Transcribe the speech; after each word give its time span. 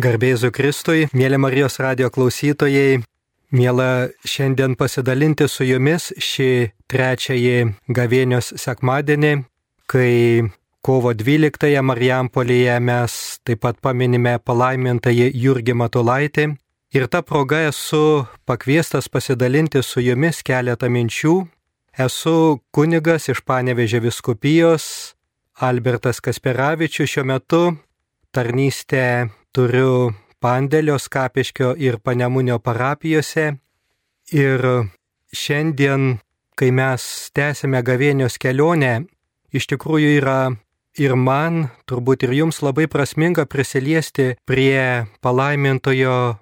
Garbėzu 0.00 0.48
Kristui, 0.48 1.10
mėly 1.12 1.36
Marijos 1.36 1.74
radio 1.76 2.08
klausytojai, 2.08 3.02
mėla 3.52 4.08
šiandien 4.24 4.72
pasidalinti 4.80 5.44
su 5.44 5.66
jumis 5.68 6.06
šį 6.16 6.70
trečiąjį 6.88 7.58
gavėnios 7.92 8.54
sekmadienį, 8.56 9.32
kai 9.92 10.48
kovo 10.80 11.12
12-ąją 11.12 11.82
Marijampolėje 11.84 12.78
mes 12.80 13.16
taip 13.44 13.60
pat 13.66 13.82
paminime 13.84 14.38
palaimintąjį 14.40 15.28
Jurgį 15.42 15.76
Matulaitį. 15.82 16.48
Ir 16.96 17.06
tą 17.12 17.20
progą 17.20 17.60
esu 17.68 18.24
pakviestas 18.48 19.10
pasidalinti 19.12 19.84
su 19.84 20.00
jumis 20.00 20.40
keletą 20.40 20.88
minčių. 20.88 21.34
Esu 22.00 22.62
kunigas 22.72 23.28
iš 23.28 23.44
Panevežė 23.44 24.00
viskupijos, 24.08 25.12
Albertas 25.60 26.24
Kasperavičius 26.24 27.12
šiuo 27.12 27.28
metu 27.28 27.62
tarnystę 28.32 29.28
turiu 29.52 30.12
Pandėlio, 30.42 30.98
Skapiškio 30.98 31.74
ir 31.78 32.00
Panemunio 32.02 32.58
parapijose. 32.58 33.52
Ir 34.32 34.64
šiandien, 35.32 36.18
kai 36.58 36.70
mes 36.74 37.04
tęsime 37.36 37.82
gavėnios 37.84 38.38
kelionę, 38.40 39.04
iš 39.52 39.68
tikrųjų 39.72 40.16
yra 40.18 40.40
ir 40.98 41.14
man, 41.16 41.68
turbūt 41.88 42.26
ir 42.26 42.34
jums 42.36 42.62
labai 42.64 42.88
prasminga 42.90 43.46
prisiliesti 43.46 44.32
prie 44.48 45.06
palaimintojo 45.20 46.38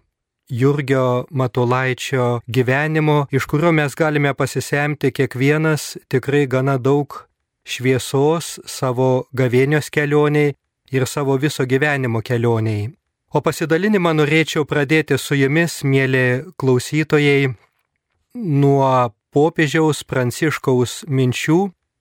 Jurgio 0.50 1.26
Matulaičio 1.30 2.40
gyvenimo, 2.46 3.26
iš 3.30 3.46
kurio 3.46 3.70
mes 3.72 3.94
galime 3.94 4.34
pasisemti 4.34 5.12
kiekvienas 5.14 5.96
tikrai 6.10 6.46
gana 6.50 6.78
daug 6.78 7.20
šviesos 7.62 8.56
savo 8.66 9.28
gavėnios 9.36 9.92
kelioniai 9.94 10.56
ir 10.90 11.06
savo 11.06 11.36
viso 11.38 11.66
gyvenimo 11.66 12.22
kelioniai. 12.22 12.90
O 13.30 13.38
pasidalinimą 13.38 14.10
norėčiau 14.18 14.64
pradėti 14.66 15.14
su 15.14 15.36
jumis, 15.38 15.84
mėly 15.86 16.42
klausytojai, 16.58 17.52
nuo 18.34 19.14
popiežiaus 19.30 20.02
pranciškaus 20.02 21.04
minčių, 21.06 21.60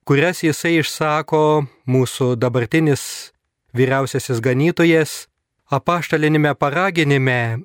kurias 0.10 0.42
jisai 0.42 0.80
išsako 0.80 1.42
mūsų 1.86 2.34
dabartinis 2.42 3.04
vyriausiasis 3.78 4.42
ganytojas 4.42 5.28
apaštalinime 5.70 6.56
paraginime, 6.58 7.62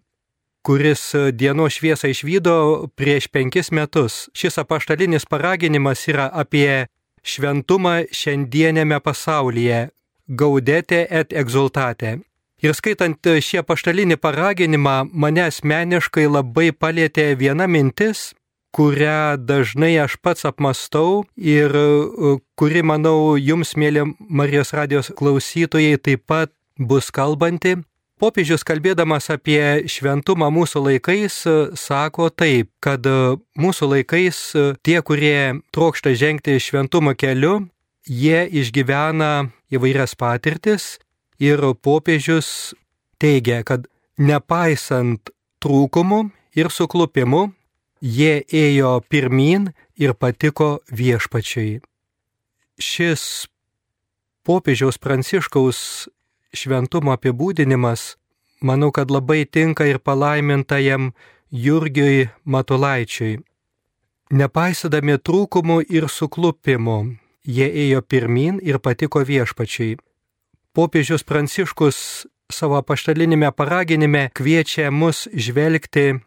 kuris 0.65 1.15
dienos 1.33 1.79
šviesą 1.79 2.13
išvydo 2.13 2.57
prieš 2.97 3.31
penkis 3.33 3.73
metus. 3.73 4.29
Šis 4.37 4.61
apaštalinis 4.61 5.25
paraginimas 5.25 6.05
yra 6.13 6.29
apie 6.29 6.87
šventumą 7.25 8.05
šiandienėme 8.13 9.01
pasaulyje- 9.01 9.89
gaudete 10.41 11.07
et 11.11 11.33
exultate. 11.33 12.21
Ir 12.65 12.73
skaitant 12.73 13.21
šį 13.21 13.61
paštalinį 13.69 14.17
paraginimą, 14.25 15.11
mane 15.13 15.43
asmeniškai 15.45 16.25
labai 16.31 16.71
palėtė 16.73 17.27
viena 17.37 17.67
mintis, 17.69 18.31
kurią 18.73 19.37
dažnai 19.37 19.93
aš 20.01 20.17
pats 20.25 20.47
apmastau 20.49 21.27
ir 21.37 21.77
e, 21.77 22.39
kuri, 22.57 22.81
manau, 22.81 23.37
jums, 23.37 23.75
mėly 23.77 24.07
Marijos 24.17 24.73
radijos 24.73 25.13
klausytojai, 25.13 26.01
taip 26.01 26.25
pat 26.25 26.55
bus 26.81 27.13
kalbanti. 27.13 27.77
Popiežius 28.17 28.65
kalbėdamas 28.65 29.29
apie 29.35 29.85
šventumą 29.91 30.49
mūsų 30.55 30.87
laikais 30.89 31.39
sako 31.77 32.31
taip, 32.33 32.73
kad 32.81 33.05
mūsų 33.61 33.93
laikais 33.93 34.41
tie, 34.81 35.01
kurie 35.05 35.61
trokšta 35.75 36.17
žengti 36.17 36.57
šventumo 36.63 37.13
keliu, 37.13 37.67
jie 38.09 38.47
išgyvena 38.49 39.51
įvairias 39.69 40.17
patirtis 40.17 40.95
ir 41.39 41.61
popiežius 41.83 42.75
teigia, 43.19 43.63
kad 43.65 43.87
nepaisant 44.19 45.31
trūkumų 45.63 46.21
ir 46.59 46.71
suklupimų, 46.71 47.49
jie 48.01 48.45
ėjo 48.45 49.01
pirmin 49.09 49.71
ir 49.97 50.15
patiko 50.15 50.81
viešpačiai. 50.93 51.81
Šis 52.79 53.47
popiežiaus 54.45 54.99
pranciškaus 54.99 56.09
šventumo 56.55 57.15
apibūdinimas, 57.15 58.15
manau, 58.61 58.93
kad 58.95 59.11
labai 59.11 59.45
tinka 59.47 59.87
ir 59.87 59.99
palaimintajam 59.99 61.13
Jurgiui 61.55 62.31
Matulaičiui. 62.45 63.39
Nepaisydami 64.35 65.21
trūkumų 65.23 65.85
ir 65.95 66.09
suklupimų, 66.11 66.99
jie 67.47 67.69
ėjo 67.87 68.01
pirmin 68.03 68.59
ir 68.63 68.81
patiko 68.83 69.23
viešpačiai 69.23 69.95
popiežius 70.75 71.23
Pranciškus 71.23 72.27
savo 72.53 72.81
paštalinėme 72.83 73.51
paraginime 73.57 74.29
kviečia 74.35 74.91
mus 74.91 75.25
žvelgti 75.31 76.19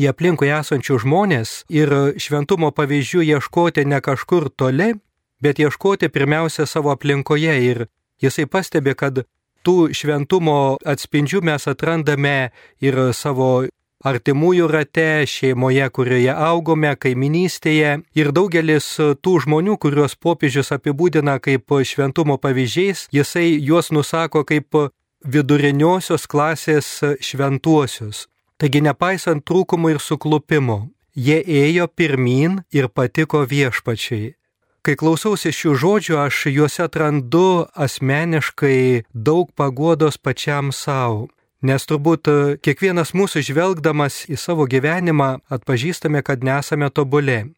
į 0.00 0.08
aplinkui 0.08 0.48
esančių 0.52 0.98
žmonės 1.04 1.62
ir 1.72 1.92
šventumo 2.20 2.72
pavyzdžių 2.72 3.24
ieškoti 3.36 3.84
ne 3.84 4.00
kažkur 4.00 4.48
toli, 4.56 4.94
bet 5.42 5.60
ieškoti 5.60 6.08
pirmiausia 6.08 6.66
savo 6.66 6.92
aplinkoje. 6.94 7.54
Ir 7.68 7.86
jisai 8.22 8.48
pastebi, 8.48 8.96
kad 8.96 9.24
tų 9.66 9.92
šventumo 9.94 10.78
atspindžių 10.82 11.42
mes 11.44 11.68
atrandame 11.68 12.52
ir 12.80 12.98
savo 13.12 13.66
artimųjų 14.06 14.68
rate, 14.70 15.24
šeimoje, 15.28 15.86
kurioje 15.94 16.32
augome, 16.34 16.92
kaiminystėje 16.96 17.92
ir 18.18 18.32
daugelis 18.34 18.88
tų 18.98 19.36
žmonių, 19.46 19.78
kuriuos 19.82 20.16
popiežius 20.16 20.72
apibūdina 20.74 21.38
kaip 21.42 21.70
šventumo 21.86 22.38
pavyzdžiais, 22.42 23.08
jisai 23.14 23.48
juos 23.62 23.92
nusako 23.94 24.44
kaip 24.48 24.76
viduriniosios 25.22 26.26
klasės 26.26 26.98
šventuosius. 27.22 28.26
Taigi 28.58 28.82
nepaisant 28.82 29.42
trūkumų 29.46 29.96
ir 29.96 29.98
suklupimo, 30.02 30.92
jie 31.14 31.40
ėjo 31.42 31.88
pirmin 31.90 32.62
ir 32.70 32.88
patiko 32.88 33.42
viešpačiai. 33.46 34.34
Kai 34.82 34.96
klausausi 34.98 35.52
šių 35.54 35.72
žodžių, 35.78 36.14
aš 36.18 36.38
juose 36.50 36.82
atrandu 36.82 37.68
asmeniškai 37.78 39.04
daug 39.14 39.52
paguodos 39.54 40.18
pačiam 40.18 40.72
savo. 40.74 41.28
Nes 41.62 41.84
turbūt 41.86 42.26
e, 42.26 42.36
kiekvienas 42.58 43.12
mūsų 43.14 43.44
žvelgdamas 43.46 44.24
į 44.26 44.38
savo 44.40 44.66
gyvenimą 44.66 45.36
atpažįstame, 45.52 46.24
kad 46.26 46.42
nesame 46.42 46.88
tobuli. 46.90 47.52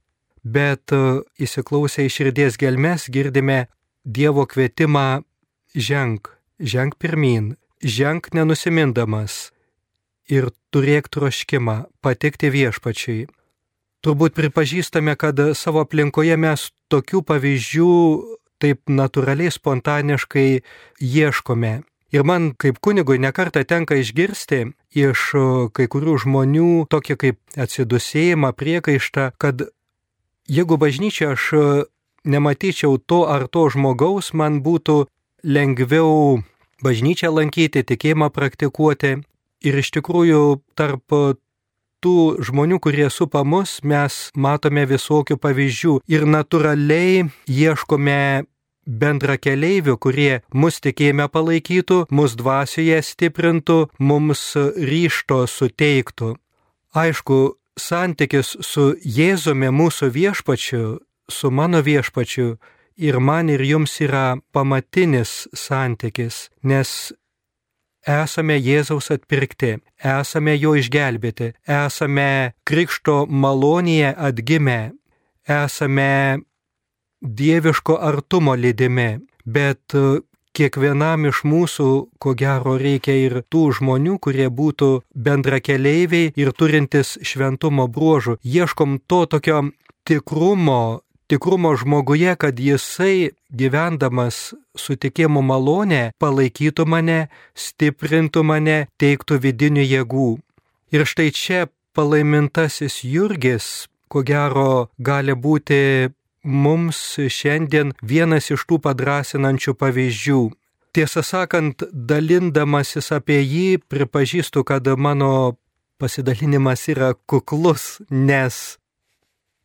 Bet 0.44 0.92
e, 0.92 1.22
įsiklausę 1.41 2.04
į 2.04 2.12
širdies 2.12 2.60
gelmes 2.60 3.09
girdime 3.09 3.65
Dievo 4.04 4.44
kvietimą 4.44 5.25
ženk, 5.72 6.28
ženk 6.60 6.98
pirmin, 7.00 7.54
ženk 7.81 8.34
nenusimindamas 8.37 9.54
ir 10.28 10.50
turėk 10.69 11.09
troškimą 11.09 11.78
patikti 12.04 12.53
viešpačiai. 12.53 13.25
Turbūt 14.04 14.36
pripažįstame, 14.36 15.16
kad 15.16 15.41
savo 15.56 15.81
aplinkoje 15.81 16.36
mes 16.36 16.69
tokių 16.92 17.22
pavyzdžių 17.25 17.91
taip 18.60 18.84
natūraliai, 18.92 19.48
spontaniškai 19.53 20.48
ieškome. 21.00 21.75
Ir 22.14 22.22
man 22.22 22.52
kaip 22.54 22.78
kunigui 22.78 23.19
nekarta 23.19 23.64
tenka 23.66 23.97
išgirsti 23.98 24.60
iš 24.94 25.22
kai 25.75 25.86
kurių 25.91 26.14
žmonių 26.22 26.86
tokį 26.86 27.16
kaip 27.19 27.38
atsidusėjimą, 27.58 28.52
priekaištą, 28.54 29.32
kad 29.34 29.64
jeigu 30.47 30.78
bažnyčia 30.78 31.32
aš 31.34 31.48
nematyčiau 32.22 33.00
to 33.03 33.24
ar 33.26 33.48
to 33.50 33.66
žmogaus, 33.74 34.30
man 34.30 34.62
būtų 34.62 35.08
lengviau 35.42 36.44
bažnyčią 36.86 37.34
lankyti, 37.34 37.82
tikėjimą 37.82 38.30
praktikuoti. 38.30 39.16
Ir 39.64 39.80
iš 39.80 39.91
tikrųjų 39.98 40.60
tarp 40.78 41.19
tų 42.04 42.16
žmonių, 42.44 42.78
kurie 42.84 43.08
supa 43.10 43.42
mus, 43.48 43.80
mes 43.82 44.28
matome 44.36 44.84
visokių 44.86 45.38
pavyzdžių 45.41 46.00
ir 46.14 46.26
natūraliai 46.28 47.24
ieškome 47.48 48.44
bendra 48.87 49.37
keleivių, 49.37 49.97
kurie 49.99 50.43
mus 50.53 50.81
tikėjime 50.84 51.28
palaikytų, 51.33 52.06
mus 52.11 52.37
dvasioje 52.39 53.00
stiprintų, 53.03 53.78
mums 53.99 54.53
ryšto 54.57 55.45
suteiktų. 55.51 56.34
Aišku, 56.95 57.41
santykis 57.81 58.54
su 58.63 58.92
Jėzumi 59.03 59.72
mūsų 59.75 60.10
viešpačiu, 60.15 60.84
su 61.28 61.51
mano 61.51 61.83
viešpačiu 61.83 62.57
ir 62.97 63.19
man 63.19 63.51
ir 63.51 63.63
jums 63.65 63.98
yra 64.01 64.39
pamatinis 64.53 65.48
santykis, 65.54 66.48
nes 66.63 67.13
esame 68.07 68.57
Jėzaus 68.60 69.10
atpirkti, 69.15 69.78
esame 69.98 70.54
jo 70.57 70.75
išgelbėti, 70.78 71.54
esame 71.66 72.54
Krikšto 72.69 73.25
malonėje 73.27 74.15
atgimę, 74.28 74.92
esame 75.48 76.45
dieviško 77.24 77.98
artumo 78.00 78.54
lydimi, 78.54 79.18
bet 79.44 79.97
e, 79.97 80.21
kiekvienam 80.54 81.26
iš 81.30 81.42
mūsų, 81.48 81.88
ko 82.22 82.34
gero, 82.38 82.76
reikia 82.78 83.16
ir 83.26 83.41
tų 83.50 83.65
žmonių, 83.80 84.18
kurie 84.22 84.47
būtų 84.48 84.91
bendrakeleiviai 85.26 86.34
ir 86.38 86.53
turintis 86.53 87.16
šventumo 87.24 87.88
bruožų. 87.91 88.38
Ieškom 88.44 89.00
to 89.10 89.24
tokio 89.26 89.65
tikrumo, 90.06 91.00
tikrumo 91.26 91.74
žmoguje, 91.80 92.36
kad 92.38 92.60
jisai 92.60 93.32
gyvendamas 93.50 94.53
sutikimo 94.77 95.42
malonė 95.42 96.12
palaikytų 96.22 96.86
mane, 96.86 97.20
stiprintų 97.54 98.44
mane, 98.47 98.78
teiktų 99.00 99.41
vidinių 99.42 99.86
jėgų. 99.88 100.30
Ir 100.94 101.06
štai 101.09 101.32
čia 101.34 101.66
palaimintasis 101.94 103.00
Jurgis, 103.06 103.88
ko 104.06 104.22
gero, 104.22 104.91
gali 104.98 105.34
būti 105.34 106.12
mums 106.44 107.00
šiandien 107.18 107.92
vienas 108.02 108.50
iš 108.54 108.66
tų 108.68 108.78
padrasinančių 108.84 109.74
pavyzdžių. 109.80 110.42
Tiesą 110.94 111.24
sakant, 111.26 111.82
dalindamasis 111.91 113.10
apie 113.16 113.41
jį, 113.42 113.82
pripažįstu, 113.91 114.62
kad 114.62 114.86
mano 114.94 115.56
pasidalinimas 115.98 116.86
yra 116.92 117.14
kuklus, 117.26 117.98
nes 118.10 118.76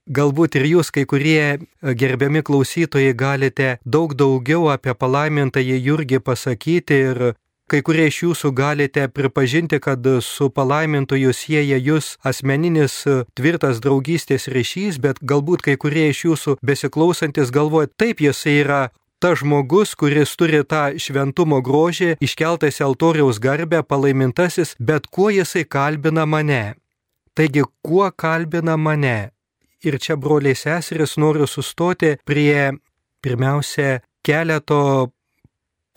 galbūt 0.10 0.58
ir 0.58 0.66
jūs, 0.72 0.90
kai 0.90 1.06
kurie 1.06 1.60
gerbiami 1.84 2.42
klausytojai, 2.46 3.14
galite 3.14 3.78
daug 3.86 4.16
daugiau 4.18 4.72
apie 4.74 4.96
palaimintąjį 4.98 5.78
Jurgį 5.86 6.20
pasakyti 6.26 7.00
ir 7.12 7.22
kai 7.70 7.82
kurie 7.86 8.08
iš 8.10 8.24
jūsų 8.24 8.52
galite 8.58 9.06
pripažinti, 9.14 9.80
kad 9.80 10.06
su 10.26 10.50
palaimintoju 10.50 11.34
sieja 11.34 11.78
jūs 11.78 12.16
asmeninis 12.26 13.04
tvirtas 13.38 13.82
draugystės 13.84 14.50
ryšys, 14.52 14.98
bet 15.04 15.22
galbūt 15.22 15.64
kai 15.68 15.76
kurie 15.78 16.10
iš 16.10 16.26
jūsų 16.26 16.58
besiklausantis 16.66 17.54
galvoja, 17.54 17.92
taip 18.02 18.24
jisai 18.26 18.60
yra 18.64 18.82
tas 19.20 19.40
žmogus, 19.42 19.96
kuris 20.00 20.36
turi 20.40 20.64
tą 20.64 20.84
šventumo 20.98 21.60
grožį, 21.62 22.16
iškeltas 22.24 22.80
altoriaus 22.82 23.40
garbę, 23.44 23.84
palaimintasis, 23.84 24.76
bet 24.80 25.08
kuo 25.12 25.30
jisai 25.30 25.66
kalbina 25.68 26.26
mane. 26.26 26.76
Taigi, 27.36 27.64
kuo 27.84 28.10
kalbina 28.12 28.78
mane? 28.78 29.32
Ir 29.84 30.00
čia, 30.00 30.18
broliai 30.20 30.58
seseris, 30.60 31.16
noriu 31.20 31.48
sustoti 31.48 32.16
prie 32.28 32.72
pirmiausia 33.24 34.00
keleto 34.24 35.12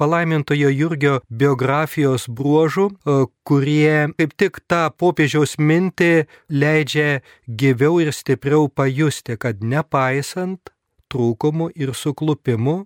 palaimintojo 0.01 0.71
Jurgio 0.73 1.19
biografijos 1.29 2.29
bruožų, 2.29 2.87
e, 2.91 3.17
kurie 3.45 4.13
kaip 4.19 4.37
tik 4.37 4.63
tą 4.69 4.85
popiežiaus 4.91 5.59
mintį 5.59 6.27
leidžia 6.51 7.21
gyviau 7.47 8.01
ir 8.03 8.13
stipriau 8.13 8.69
pajusti, 8.69 9.37
kad 9.37 9.63
nepaisant 9.63 10.73
trūkumų 11.13 11.73
ir 11.77 11.95
suklupimų, 11.95 12.83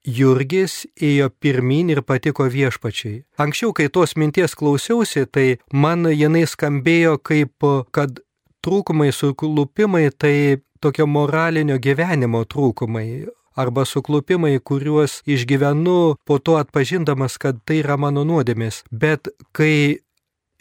Jurgis 0.00 0.86
ėjo 0.96 1.28
pirmin 1.44 1.90
ir 1.92 2.00
patiko 2.00 2.46
viešpačiai. 2.48 3.18
Anksčiau, 3.36 3.74
kai 3.76 3.90
tos 3.92 4.16
minties 4.16 4.56
klausiausi, 4.56 5.26
tai 5.28 5.58
man 5.72 6.08
jinai 6.08 6.46
skambėjo 6.48 7.18
kaip, 7.20 7.52
kad 7.92 8.22
trūkumai, 8.64 9.10
suklupimai 9.12 10.08
tai 10.16 10.62
tokio 10.80 11.04
moralinio 11.06 11.76
gyvenimo 11.76 12.46
trūkumai. 12.48 13.28
Arba 13.56 13.84
suklupimai, 13.84 14.58
kuriuos 14.62 15.22
išgyvenu 15.26 16.16
po 16.24 16.38
to 16.38 16.54
atpažindamas, 16.60 17.38
kad 17.38 17.58
tai 17.66 17.80
yra 17.82 17.96
mano 17.98 18.22
nuodėmis. 18.24 18.84
Bet 18.90 19.28
kai 19.56 19.98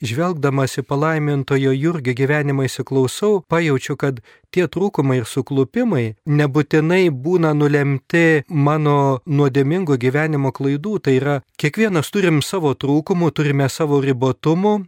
žvelgdamas 0.02 0.78
į 0.80 0.84
palaimintojo 0.88 1.74
Jurgio 1.76 2.16
gyvenimą 2.16 2.68
įsiklausau, 2.68 3.44
pajaučiu, 3.52 3.96
kad 4.00 4.22
tie 4.54 4.68
trūkumai 4.68 5.20
ir 5.22 5.28
suklupimai 5.28 6.06
nebūtinai 6.26 7.10
būna 7.12 7.54
nulemti 7.58 8.46
mano 8.50 9.20
nuodėmingo 9.26 10.00
gyvenimo 10.00 10.54
klaidų. 10.56 10.96
Tai 11.04 11.18
yra, 11.20 11.36
kiekvienas 11.60 12.12
turim 12.14 12.42
savo 12.46 12.74
trūkumų, 12.74 13.32
turime 13.36 13.70
savo 13.70 14.02
ribotumų. 14.04 14.80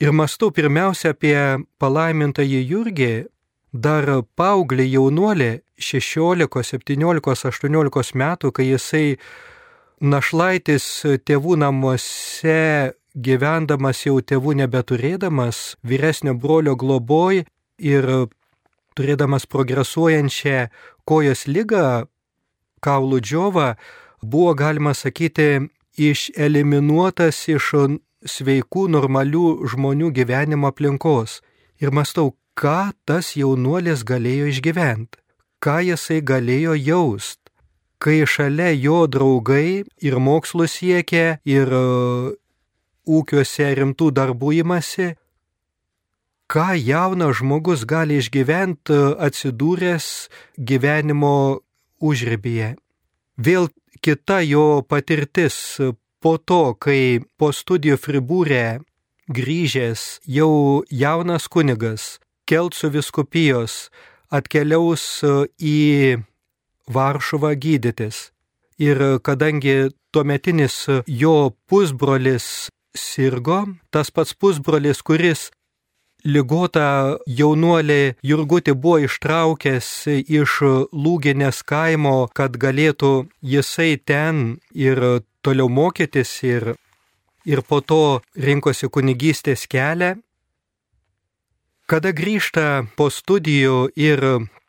Ir 0.00 0.14
mastau 0.16 0.48
pirmiausia 0.48 1.12
apie 1.12 1.36
palaimintąjį 1.76 2.60
Jurgį, 2.70 3.12
dar 3.72 4.22
paauglį 4.36 4.86
jaunuolį 4.90 5.50
16, 5.78 6.48
17, 6.48 7.50
18 7.50 8.14
metų, 8.14 8.52
kai 8.52 8.66
jisai 8.70 9.04
našlaitis 10.00 10.86
tėvų 11.24 11.56
namuose 11.60 12.94
gyvendamas 13.14 14.04
jau 14.06 14.20
tėvų 14.20 14.54
nebeturėdamas, 14.62 15.76
vyresnio 15.82 16.34
brolio 16.34 16.76
globoj 16.76 17.44
ir 17.78 18.08
turėdamas 18.98 19.46
progresuojančią 19.50 20.68
kojos 21.08 21.46
lygą, 21.46 22.06
kaulų 22.80 23.20
džiovą, 23.20 23.74
buvo 24.22 24.54
galima 24.54 24.94
sakyti 24.94 25.70
išeliminuotas 26.00 27.48
iš 27.50 27.72
sveikų, 28.26 28.86
normalių 28.92 29.66
žmonių 29.72 30.10
gyvenimo 30.16 30.70
aplinkos. 30.70 31.40
Ir 31.80 31.92
mastau, 31.96 32.34
ką 32.58 32.90
tas 33.06 33.34
jaunuolis 33.36 34.04
galėjo 34.06 34.50
išgyventi, 34.50 35.18
ką 35.60 35.76
jisai 35.90 36.20
galėjo 36.24 36.74
jaust, 36.74 37.38
kai 38.00 38.24
šalia 38.24 38.70
jo 38.72 39.06
draugai 39.06 39.84
ir 40.00 40.18
mokslo 40.18 40.66
siekia, 40.66 41.40
ir 41.44 41.68
ūkiuose 43.06 43.68
rimtų 43.76 44.10
darbų 44.16 44.52
imasi, 44.62 45.14
ką 46.50 46.68
jaunas 46.80 47.38
žmogus 47.40 47.84
gali 47.86 48.18
išgyventi 48.20 48.96
atsidūręs 49.26 50.06
gyvenimo 50.56 51.60
užrybėje. 52.00 52.74
Vėl 53.40 53.68
kita 54.00 54.40
jo 54.44 54.82
patirtis 54.82 55.56
po 56.20 56.36
to, 56.38 56.74
kai 56.74 57.20
po 57.38 57.52
studijų 57.52 57.96
Fribūrė 58.00 58.80
grįžęs 59.30 60.20
jau 60.26 60.82
jaunas 60.90 61.46
kunigas 61.48 62.18
Keltsų 62.50 62.90
viskupijos 62.96 63.76
atkeliaus 64.34 65.04
į 65.62 66.18
Varšuvą 66.90 67.54
gydytis. 67.62 68.30
Ir 68.80 69.20
kadangi 69.22 69.92
tuometinis 70.10 70.86
jo 71.06 71.52
pusbrolis 71.70 72.70
sirgo, 72.96 73.62
tas 73.94 74.10
pats 74.10 74.34
pusbrolis, 74.34 75.02
kuris 75.06 75.50
lygota 76.24 77.18
jaunuolė 77.26 78.16
Jurgutė 78.26 78.74
buvo 78.74 79.00
ištraukęs 79.06 79.88
iš 80.20 80.56
lūginės 80.92 81.62
kaimo, 81.64 82.28
kad 82.34 82.56
galėtų 82.60 83.28
jisai 83.40 83.96
ten 84.04 84.58
ir 84.74 85.22
toliau 85.42 85.68
mokytis 85.68 86.32
ir, 86.44 86.74
ir 87.46 87.62
po 87.62 87.80
to 87.80 88.20
rinkosi 88.36 88.90
kunigystės 88.92 89.66
kelią. 89.70 90.16
Kada 91.90 92.12
grįžta 92.14 92.86
po 92.94 93.08
studijų 93.10 93.88
ir 93.98 94.20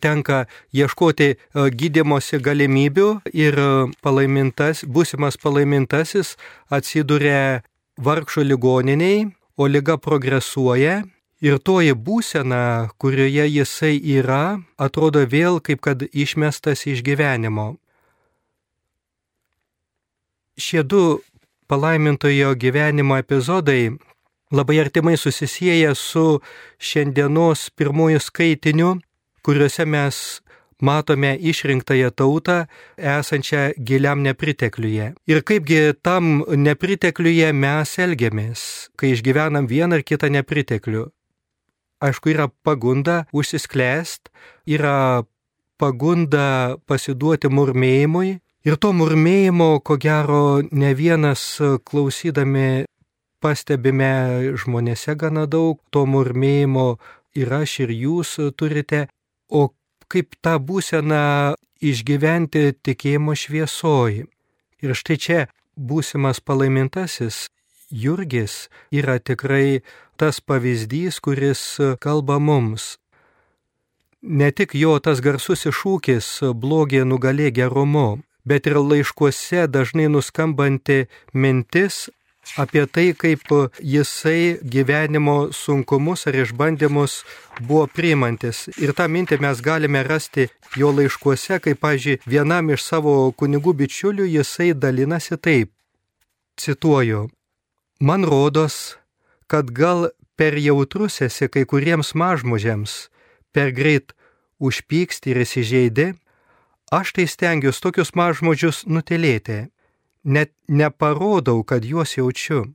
tenka 0.01 0.47
ieškoti 0.73 1.27
e, 1.29 1.35
gydimosi 1.69 2.39
galimybių 2.41 3.09
ir 3.37 3.59
palaimintas, 4.01 4.81
būsimas 4.89 5.37
palaimintasis 5.37 6.33
atsiduria 6.73 7.61
vargšo 8.01 8.41
ligoniniai, 8.41 9.27
o 9.53 9.69
lyga 9.69 9.99
progresuoja 10.01 11.03
ir 11.45 11.61
toji 11.61 11.93
būsena, 11.93 12.89
kurioje 12.97 13.45
jisai 13.53 13.95
yra, 14.17 14.57
atrodo 14.81 15.21
vėl 15.21 15.61
kaip 15.61 15.85
kad 15.85 16.01
išmestas 16.01 16.87
iš 16.89 17.05
gyvenimo. 17.05 17.75
Šie 20.57 20.81
du 20.81 21.21
palaimintojo 21.69 22.55
gyvenimo 22.57 23.21
epizodai 23.21 23.91
labai 24.51 24.79
artimai 24.83 25.17
susisieja 25.17 25.95
su 25.95 26.41
šiandienos 26.79 27.69
pirmoju 27.75 28.19
skaitiniu, 28.19 28.97
kuriuose 29.43 29.85
mes 29.85 30.41
matome 30.81 31.37
išrinktąją 31.37 32.09
tautą 32.11 32.65
esančią 32.97 33.71
giliam 33.77 34.21
nepritekliuje. 34.21 35.13
Ir 35.27 35.43
kaipgi 35.43 35.93
tam 36.01 36.43
nepritekliuje 36.47 37.53
mes 37.53 37.97
elgiamės, 37.99 38.61
kai 38.97 39.13
išgyvenam 39.15 39.69
vieną 39.69 40.01
ar 40.01 40.03
kitą 40.03 40.31
nepriteklių. 40.33 41.07
Aišku, 42.01 42.33
yra 42.33 42.49
pagunda 42.65 43.25
užsisklęst, 43.33 44.31
yra 44.65 45.23
pagunda 45.77 46.77
pasiduoti 46.89 47.49
murmėjimui. 47.49 48.39
Ir 48.65 48.77
to 48.77 48.91
murmėjimo, 48.93 49.81
ko 49.85 49.97
gero, 50.01 50.61
ne 50.71 50.93
vienas 50.97 51.41
klausydami 51.85 52.85
pastebime 53.41 54.53
žmonėse 54.61 55.15
gana 55.17 55.47
daug, 55.49 55.79
to 55.89 56.05
murmėjimo 56.05 56.99
ir 57.37 57.53
aš 57.61 57.79
ir 57.85 57.95
jūs 57.95 58.37
turite, 58.57 59.07
o 59.49 59.71
kaip 60.11 60.35
tą 60.43 60.57
būseną 60.59 61.55
išgyventi 61.81 62.71
tikėjimo 62.85 63.35
šviesoji. 63.35 64.27
Ir 64.81 64.93
štai 64.97 65.17
čia 65.17 65.39
būsimas 65.77 66.41
palaimintasis 66.41 67.47
Jurgis 67.91 68.69
yra 68.91 69.19
tikrai 69.19 69.81
tas 70.15 70.39
pavyzdys, 70.39 71.19
kuris 71.19 71.61
kalba 71.99 72.39
mums. 72.39 72.97
Ne 74.21 74.51
tik 74.51 74.75
jo 74.77 74.95
tas 75.03 75.19
garsus 75.19 75.65
iššūkis 75.67 76.27
blogį 76.55 77.03
nugalė 77.09 77.49
gerumu, 77.51 78.21
bet 78.45 78.69
ir 78.69 78.79
laiškuose 78.79 79.67
dažnai 79.67 80.07
nuskambanti 80.13 81.07
mintis 81.33 82.07
apie 82.57 82.85
tai, 82.85 83.13
kaip 83.13 83.41
jisai 83.79 84.59
gyvenimo 84.63 85.51
sunkumus 85.53 86.27
ar 86.27 86.35
išbandymus 86.35 87.21
buvo 87.61 87.87
priimantis. 87.87 88.67
Ir 88.81 88.93
tą 88.97 89.07
mintį 89.07 89.39
mes 89.41 89.61
galime 89.61 90.03
rasti 90.03 90.49
jo 90.77 90.91
laiškuose, 90.95 91.59
kaip, 91.63 91.79
pažiūrėjau, 91.83 92.25
vienam 92.27 92.71
iš 92.73 92.85
savo 92.87 93.15
kunigų 93.37 93.75
bičiulių 93.83 94.27
jisai 94.37 94.71
dalinasi 94.73 95.37
taip. 95.37 95.71
Cituoju. 96.59 97.29
Man 98.01 98.25
rodos, 98.25 98.97
kad 99.47 99.71
gal 99.71 100.09
per 100.35 100.57
jautrus 100.57 101.21
esi 101.21 101.47
kai 101.47 101.65
kuriems 101.69 102.13
mažmužiams, 102.17 103.11
per 103.53 103.71
greit 103.71 104.15
užpyksti 104.61 105.33
ir 105.33 105.43
įsižeidi, 105.45 106.07
aš 106.91 107.13
tai 107.15 107.27
stengiuosi 107.29 107.83
tokius 107.83 108.13
mažmužius 108.17 108.83
nutilėti 108.89 109.69
net 110.23 110.53
neparodau, 110.67 111.63
kad 111.63 111.85
juos 111.85 112.17
jaučiu. 112.17 112.73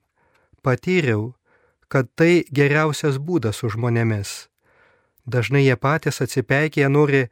Patyriau, 0.63 1.35
kad 1.89 2.11
tai 2.19 2.45
geriausias 2.51 3.19
būdas 3.23 3.63
su 3.63 3.71
žmonėmis. 3.71 4.49
Dažnai 5.27 5.65
jie 5.67 5.77
patys 5.77 6.21
atsipeikė, 6.23 6.87
nori 6.89 7.27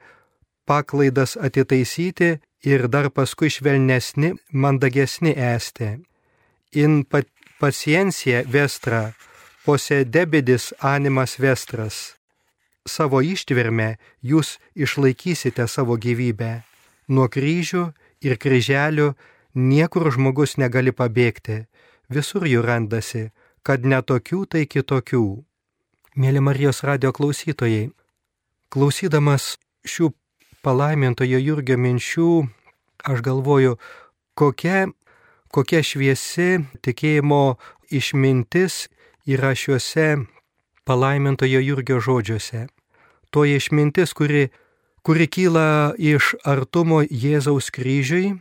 paklaidas 0.67 1.37
atitaisyti 1.37 2.39
ir 2.67 2.89
dar 2.89 3.11
paskui 3.11 3.51
švelnesni, 3.51 4.35
mandagesni 4.51 5.35
esti. 5.37 5.99
In 6.75 7.05
paciencija 7.61 8.43
vestra, 8.51 9.13
posedebidis 9.65 10.73
animas 10.81 11.39
vestras. 11.39 12.15
Savo 12.85 13.23
ištvermę 13.23 13.95
jūs 14.23 14.59
išlaikysite 14.75 15.67
savo 15.69 15.97
gyvybę. 15.97 16.65
Nuo 17.09 17.29
kryžių 17.33 17.85
ir 18.25 18.37
kryželių 18.41 19.15
Niekur 19.55 20.11
žmogus 20.11 20.57
negali 20.59 20.91
pabėgti, 20.91 21.69
visur 22.11 22.43
jų 22.43 22.63
randasi, 22.67 23.31
kad 23.63 23.87
ne 23.87 24.01
tokių, 24.03 24.47
tai 24.51 24.67
kitokių. 24.67 25.45
Mėly 26.19 26.41
Marijos 26.43 26.83
radio 26.83 27.13
klausytojai, 27.15 27.93
klausydamas 28.75 29.55
šių 29.87 30.11
palaimintojo 30.67 31.39
Jurgio 31.39 31.79
minčių, 31.79 32.31
aš 33.07 33.23
galvoju, 33.23 33.77
kokia, 34.35 34.91
kokia 35.55 35.83
šviesi 35.87 36.65
tikėjimo 36.83 37.55
išmintis 37.95 38.89
yra 39.31 39.55
šiuose 39.55 40.27
palaimintojo 40.83 41.63
Jurgio 41.63 42.01
žodžiuose. 42.03 42.67
Toji 43.31 43.63
išmintis, 43.63 44.15
kuri, 44.19 44.49
kuri 45.07 45.31
kyla 45.31 45.95
iš 45.95 46.35
artumo 46.43 47.05
Jėzaus 47.07 47.71
kryžiui 47.71 48.35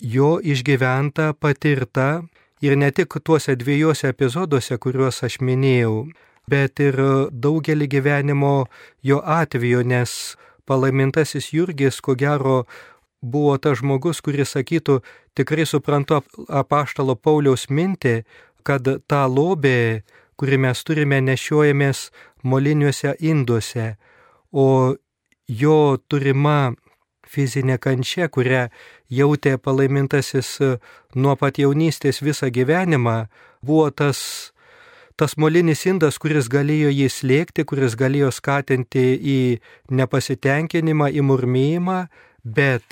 jo 0.00 0.38
išgyventa, 0.42 1.32
patirta 1.38 2.22
ir 2.60 2.76
ne 2.76 2.90
tik 2.90 3.20
tuose 3.24 3.56
dviejose 3.56 4.10
epizoduose, 4.12 4.76
kuriuos 4.78 5.22
aš 5.24 5.40
minėjau, 5.44 6.08
bet 6.50 6.80
ir 6.80 6.96
daugelį 7.30 7.88
gyvenimo 7.88 8.54
jo 9.02 9.20
atveju, 9.24 9.82
nes 9.84 10.36
palaimintasis 10.68 11.52
Jurgis, 11.54 12.00
ko 12.00 12.14
gero, 12.14 12.64
buvo 13.20 13.56
tas 13.58 13.80
žmogus, 13.80 14.20
kuris 14.24 14.54
sakytų, 14.56 15.00
tikrai 15.36 15.66
suprantu 15.68 16.20
apaštalo 16.48 17.16
Pauliaus 17.16 17.68
mintį, 17.70 18.22
kad 18.64 18.86
tą 19.08 19.22
lobę, 19.28 20.02
kurį 20.40 20.60
mes 20.64 20.84
turime, 20.84 21.20
nešiojamės 21.20 22.08
moliniuose 22.42 23.16
induose, 23.20 23.96
o 24.52 24.96
jo 25.46 25.80
turima 26.08 26.72
fizinė 27.30 27.78
kančia, 27.82 28.28
kurią 28.28 28.68
jautė 29.10 29.56
palaimintasis 29.58 30.56
e, 30.60 30.70
nuo 31.14 31.36
pat 31.38 31.60
jaunystės 31.62 32.22
visą 32.24 32.50
gyvenimą, 32.50 33.26
buvo 33.62 33.90
tas, 33.90 34.52
tas 35.16 35.36
molinis 35.36 35.86
indas, 35.86 36.18
kuris 36.18 36.50
galėjo 36.50 36.90
jį 36.94 37.08
slėgti, 37.12 37.66
kuris 37.68 37.96
galėjo 37.98 38.32
skatinti 38.34 39.06
į 39.14 39.40
nepasitenkinimą, 39.94 41.10
į 41.14 41.26
murmėjimą, 41.30 42.00
bet 42.44 42.84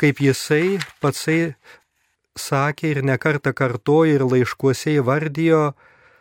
kaip 0.00 0.20
jisai 0.20 0.78
patsai 1.00 1.54
sakė 2.36 2.92
ir 2.92 3.02
nekartą 3.06 3.54
kartojo 3.56 4.18
ir 4.18 4.24
laiškuose 4.28 4.98
įvardijo 5.00 5.70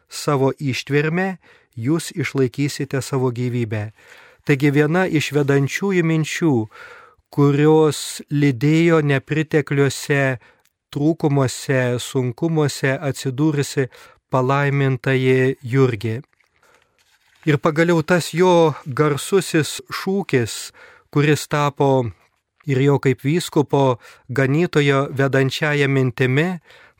savo 0.10 0.52
ištvermę, 0.56 1.36
jūs 1.76 2.14
išlaikysite 2.16 3.02
savo 3.04 3.32
gyvybę. 3.36 3.90
Taigi 4.46 4.70
viena 4.72 5.06
iš 5.10 5.32
vedančiųjų 5.36 6.04
minčių, 6.06 6.54
kurios 7.36 8.22
lydėjo 8.32 9.02
nepritekliuose, 9.04 10.38
trūkumuose, 10.96 11.98
sunkumuose 12.00 12.94
atsidūrusi 12.96 13.90
palaimintai 14.32 15.56
Jurgi. 15.60 16.22
Ir 17.46 17.60
pagaliau 17.62 18.00
tas 18.08 18.32
jo 18.34 18.74
garsusis 18.88 19.82
šūkis, 19.92 20.54
kuris 21.12 21.44
tapo 21.52 22.08
ir 22.66 22.80
jo 22.82 22.96
kaip 23.04 23.22
vyskupo 23.22 24.00
ganytojo 24.32 25.06
vedančiaja 25.14 25.90
mintimi, 25.92 26.48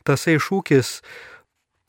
tasai 0.06 0.36
šūkis, 0.38 1.00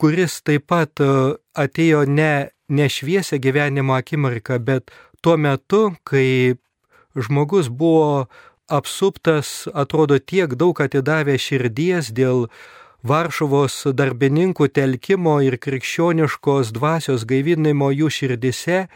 kuris 0.02 0.40
taip 0.48 0.66
pat 0.72 1.04
e, 1.04 1.12
atėjo 1.54 2.06
ne, 2.10 2.50
ne 2.70 2.88
šviesia 2.90 3.38
gyvenimo 3.44 3.94
akimirka, 3.98 4.58
bet 4.58 4.90
tuo 5.22 5.38
metu, 5.38 5.92
kai 6.08 6.56
žmogus 7.18 7.70
buvo 7.70 8.28
apsuptas, 8.68 9.68
atrodo, 9.74 10.20
tiek 10.20 10.54
daug 10.56 10.80
atidavę 10.82 11.38
širdies 11.40 12.12
dėl 12.14 12.48
Varšuvos 13.08 13.86
darbininkų 13.94 14.68
telkimo 14.74 15.38
ir 15.46 15.56
krikščioniškos 15.62 16.74
dvasios 16.76 17.24
gaivinimo 17.30 17.92
jų 17.94 18.10
širdise, 18.12 18.88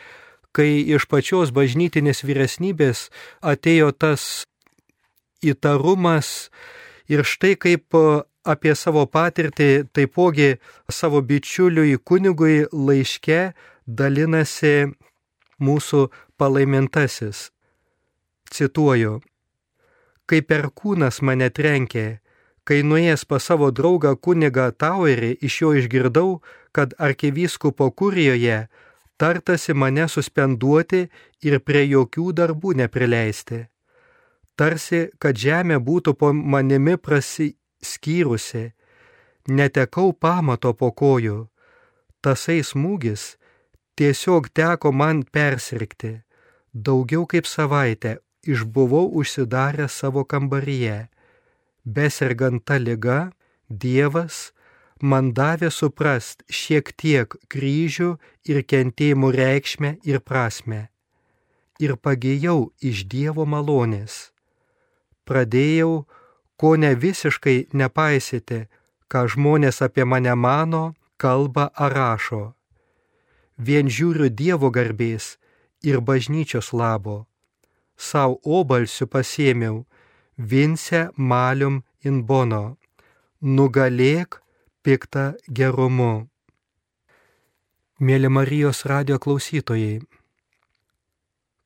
kai 0.52 0.82
iš 0.96 1.06
pačios 1.08 1.54
bažnytinės 1.56 2.26
vyresnybės 2.28 3.08
atėjo 3.40 3.92
tas 3.94 4.44
įtarumas 5.46 6.50
ir 7.08 7.24
štai 7.24 7.56
kaip 7.56 7.96
apie 8.44 8.74
savo 8.76 9.06
patirtį 9.06 9.70
taipogi 9.94 10.58
savo 10.90 11.22
bičiuliui 11.22 11.98
kunigui 12.04 12.66
laiške 12.74 13.54
dalinasi 13.86 14.92
mūsų 15.62 16.08
palaimintasis. 16.42 17.52
Cituoju, 18.52 19.22
kai 20.28 20.42
perkūnas 20.44 21.22
mane 21.24 21.48
trenkė, 21.56 22.20
kai 22.68 22.82
nuėjęs 22.84 23.24
pas 23.30 23.46
savo 23.48 23.72
draugą 23.72 24.14
kunigą 24.26 24.70
Tauerį 24.84 25.32
iš 25.48 25.62
jo 25.62 25.72
išgirdau, 25.80 26.42
kad 26.76 26.94
arkivyskupo 27.08 27.90
kurijoje 27.92 28.68
tartasi 29.22 29.74
mane 29.74 30.08
suspenduoti 30.10 31.02
ir 31.48 31.60
prie 31.68 31.84
jokių 31.86 32.32
darbų 32.40 32.74
neprileisti. 32.82 33.60
Tarsi, 34.60 35.02
kad 35.22 35.38
žemė 35.38 35.80
būtų 35.82 36.14
po 36.20 36.32
manimi 36.34 36.98
prasiskyrusi, 36.98 38.66
netekau 39.48 40.12
pamato 40.14 40.74
po 40.74 40.92
kojų. 40.92 41.38
Tasai 42.22 42.60
smūgis 42.62 43.38
tiesiog 43.98 44.52
teko 44.54 44.92
man 44.92 45.24
persirgti. 45.24 46.20
Daugiau 46.74 47.26
kaip 47.28 47.48
savaitę 47.50 48.20
išbuvau 48.44 49.08
užsidaręs 49.20 49.92
savo 49.92 50.24
kambaryje. 50.24 51.08
Beserganta 51.86 52.78
lyga, 52.78 53.32
Dievas 53.70 54.52
man 55.00 55.32
davė 55.34 55.72
suprast 55.72 56.44
šiek 56.52 56.92
tiek 57.00 57.32
kryžių 57.48 58.18
ir 58.52 58.62
kentėjimų 58.68 59.32
reikšmę 59.32 59.92
ir 60.04 60.20
prasme. 60.20 60.90
Ir 61.80 61.96
pagėjau 61.96 62.74
iš 62.82 63.06
Dievo 63.08 63.46
malonės. 63.46 64.34
Pradėjau, 65.26 66.06
ko 66.60 66.76
ne 66.76 66.92
visiškai 66.94 67.72
nepaisyti, 67.74 68.68
ką 69.08 69.26
žmonės 69.32 69.82
apie 69.82 70.06
mane 70.06 70.36
mano, 70.36 70.94
kalba 71.18 71.72
ar 71.74 71.96
rašo. 71.96 72.44
Vien 73.58 73.88
žiūriu 73.88 74.30
Dievo 74.30 74.70
garbės 74.70 75.38
ir 75.82 76.02
bažnyčios 76.02 76.74
labo 76.74 77.31
savo 78.02 78.40
obalsių 78.60 79.08
pasėmiau, 79.14 79.84
vince 80.38 81.10
malium 81.18 81.82
in 82.02 82.24
bono, 82.26 82.78
nugalėk 83.42 84.42
piktą 84.82 85.32
gerumu. 85.48 86.28
Mėly 88.02 88.30
Marijos 88.34 88.82
radio 88.90 89.20
klausytojai, 89.22 90.02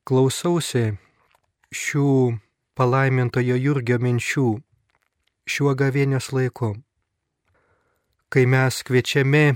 klausausi 0.04 0.84
šių 1.72 2.08
palaimintojo 2.76 3.56
Jurgio 3.56 3.96
minčių 4.02 4.48
šiuo 5.48 5.72
gavėnios 5.80 6.28
laiku, 6.36 6.74
kai 8.28 8.44
mes 8.44 8.82
kviečiami 8.84 9.46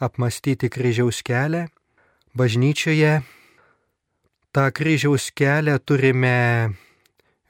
apmastyti 0.00 0.70
kryžiaus 0.72 1.20
kelią, 1.26 1.66
bažnyčioje 2.32 3.20
tą 4.54 4.70
kryžiaus 4.70 5.24
kelią 5.34 5.78
turime 5.86 6.70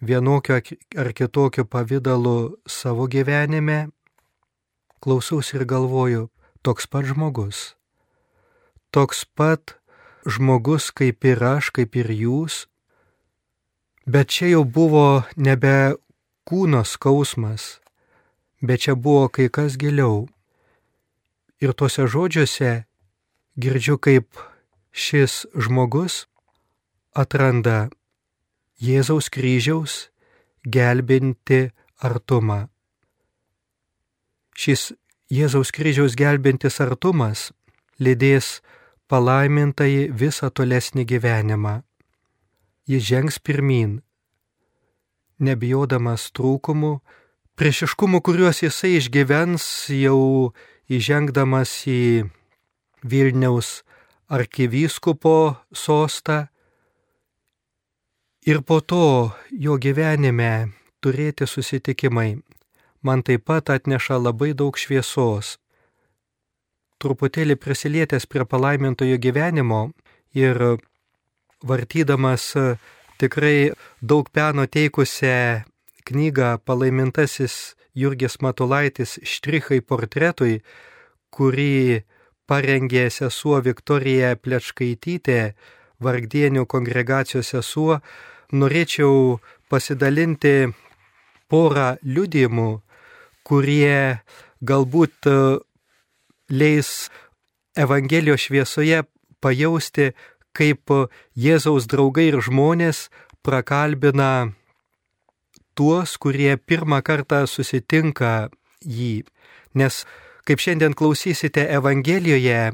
vienokio 0.00 0.54
ar 0.96 1.08
kitokio 1.12 1.64
pavydalu 1.64 2.56
savo 2.68 3.04
gyvenime, 3.12 3.88
klausausi 5.02 5.56
ir 5.58 5.64
galvoju, 5.68 6.30
toks 6.64 6.88
pat 6.88 7.04
žmogus. 7.04 7.76
Toks 8.90 9.24
pat 9.36 9.76
žmogus 10.24 10.88
kaip 10.96 11.28
ir 11.28 11.44
aš, 11.44 11.68
kaip 11.76 11.92
ir 12.00 12.08
jūs. 12.08 12.64
Bet 14.08 14.32
čia 14.32 14.54
jau 14.54 14.64
buvo 14.64 15.24
nebe 15.36 16.00
kūno 16.48 16.84
skausmas, 16.88 17.80
bet 18.64 18.88
čia 18.88 18.96
buvo 18.96 19.28
kai 19.28 19.52
kas 19.52 19.76
giliau. 19.76 20.24
Ir 21.60 21.76
tuose 21.76 22.08
žodžiuose 22.08 22.84
girdžiu, 23.60 24.00
kaip 24.00 24.28
šis 24.92 25.44
žmogus 25.52 26.24
atranda 27.14 27.88
Jėzaus 28.82 29.30
kryžiaus 29.30 30.08
gelbinti 30.66 31.70
artumą. 32.02 32.66
Šis 34.58 34.92
Jėzaus 35.30 35.70
kryžiaus 35.74 36.16
gelbintis 36.18 36.80
artumas 36.82 37.52
lydės 37.98 38.60
palaimintai 39.08 40.10
visą 40.10 40.50
tolesnį 40.50 41.04
gyvenimą. 41.08 41.82
Jis 42.84 43.06
žengs 43.08 43.38
pirmin, 43.40 44.02
nebijodamas 45.40 46.28
trūkumų, 46.36 46.98
priešiškumų, 47.56 48.20
kuriuos 48.20 48.62
jisai 48.64 48.96
išgyvens 48.98 49.64
jau 49.94 50.52
įžengdamas 50.92 51.72
į 51.88 52.28
Vilniaus 53.04 53.82
arkivyskupo 54.28 55.56
sostą. 55.72 56.48
Ir 58.44 58.60
po 58.60 58.76
to 58.84 59.32
jo 59.56 59.78
gyvenime 59.80 60.68
turėti 61.00 61.46
susitikimai 61.48 62.42
man 63.00 63.22
taip 63.24 63.46
pat 63.48 63.70
atneša 63.72 64.18
labai 64.20 64.50
daug 64.52 64.76
šviesos. 64.76 65.54
Truputėlį 67.00 67.56
prisilietęs 67.56 68.26
prie 68.28 68.44
palaimintojo 68.44 69.16
gyvenimo 69.26 69.78
ir 70.36 70.60
vartydamas 71.70 72.44
tikrai 73.20 73.72
daug 74.12 74.28
peno 74.28 74.66
teikusią 74.76 75.64
knygą 76.04 76.50
palaimintasis 76.68 77.56
Jurgis 77.96 78.36
Matulaitis 78.44 79.16
Štrichai 79.24 79.80
portretui, 79.80 80.60
kurį 81.32 82.04
parengė 82.44 83.08
sesuo 83.08 83.62
Viktorija 83.64 84.36
Plečkaitytė, 84.36 85.40
Vargdienių 86.04 86.66
kongregacijos 86.68 87.54
sesuo, 87.54 88.00
norėčiau 88.54 89.40
pasidalinti 89.70 90.70
porą 91.50 91.94
liudijimų, 92.02 92.70
kurie 93.44 94.20
galbūt 94.64 95.28
e, 95.28 95.36
leis 96.50 97.10
Evangelijos 97.74 98.46
šviesoje 98.46 99.02
pajausti, 99.42 100.12
kaip 100.54 100.92
Jėzaus 101.34 101.88
draugai 101.90 102.28
ir 102.30 102.38
žmonės 102.46 103.08
prakalbina 103.42 104.54
tuos, 105.74 106.14
kurie 106.22 106.54
pirmą 106.56 107.02
kartą 107.02 107.42
susitinka 107.50 108.48
jį. 108.86 109.24
Nes, 109.74 110.04
kaip 110.46 110.62
šiandien 110.62 110.94
klausysite 110.94 111.66
Evangelijoje, 111.78 112.72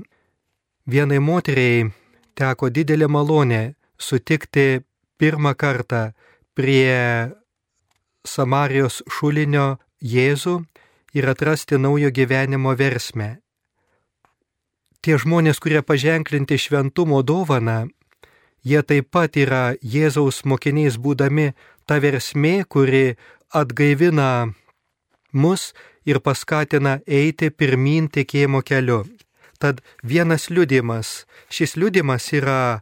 vienai 0.85 1.21
moteriai 1.25 1.89
teko 2.37 2.69
didelė 2.69 3.09
malonė 3.09 3.63
sutikti 3.97 4.83
pirmą 5.21 5.55
kartą 5.55 6.11
prie 6.57 7.31
Samarijos 8.27 9.03
šulinio 9.09 9.77
Jėzų 10.01 10.57
ir 11.17 11.29
atrasti 11.29 11.77
naujo 11.81 12.09
gyvenimo 12.17 12.73
versmę 12.77 13.37
tie 15.05 15.17
žmonės, 15.17 15.61
kurie 15.61 15.81
paženklinti 15.83 16.59
šventumo 16.61 17.23
dovaną, 17.25 17.89
jie 18.65 18.81
taip 18.85 19.11
pat 19.13 19.37
yra 19.37 19.75
Jėzaus 19.81 20.45
mokiniais 20.45 20.99
būdami 21.01 21.53
ta 21.89 22.01
versmė, 22.03 22.65
kuri 22.69 23.17
atgaivina 23.51 24.53
mus 25.33 25.73
ir 26.05 26.21
paskatina 26.21 27.01
eiti 27.07 27.51
pirmin 27.51 28.09
tikėjimo 28.13 28.63
keliu. 28.63 29.05
Tad 29.61 29.83
vienas 30.03 30.49
liudimas, 30.49 31.27
šis 31.53 31.77
liudimas 31.77 32.31
yra 32.33 32.81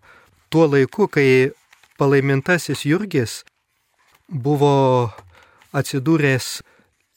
tuo 0.50 0.68
laiku, 0.70 1.08
kai 1.10 1.50
palaimintasis 1.98 2.84
Jurgis 2.86 3.42
buvo 4.28 5.10
atsidūręs 5.76 6.60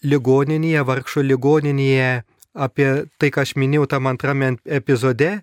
ligoninėje, 0.08 0.82
vargšo 0.88 1.24
ligoninėje 1.26 2.24
apie 2.54 2.90
tai, 3.18 3.30
ką 3.32 3.46
aš 3.46 3.56
minėjau 3.60 3.88
tam 3.94 4.10
antrame 4.12 4.56
epizode. 4.66 5.40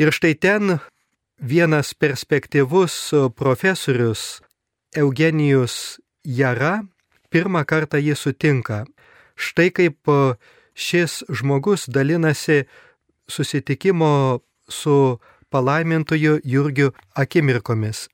Ir 0.00 0.12
štai 0.14 0.34
ten 0.38 0.78
vienas 1.40 1.92
perspektyvus 1.94 3.12
profesorius 3.36 4.40
Eugenijus 4.96 5.98
Jara 6.24 6.80
pirmą 7.30 7.64
kartą 7.64 8.00
jį 8.00 8.16
sutinka. 8.16 8.84
Štai 9.36 9.70
kaip 9.72 10.08
šis 10.74 11.22
žmogus 11.28 11.88
dalinasi 11.88 12.64
susitikimo 13.30 14.40
su 14.68 15.18
palaimintoju 15.50 16.40
Jurgiu 16.44 16.92
akimirkomis. 17.14 18.08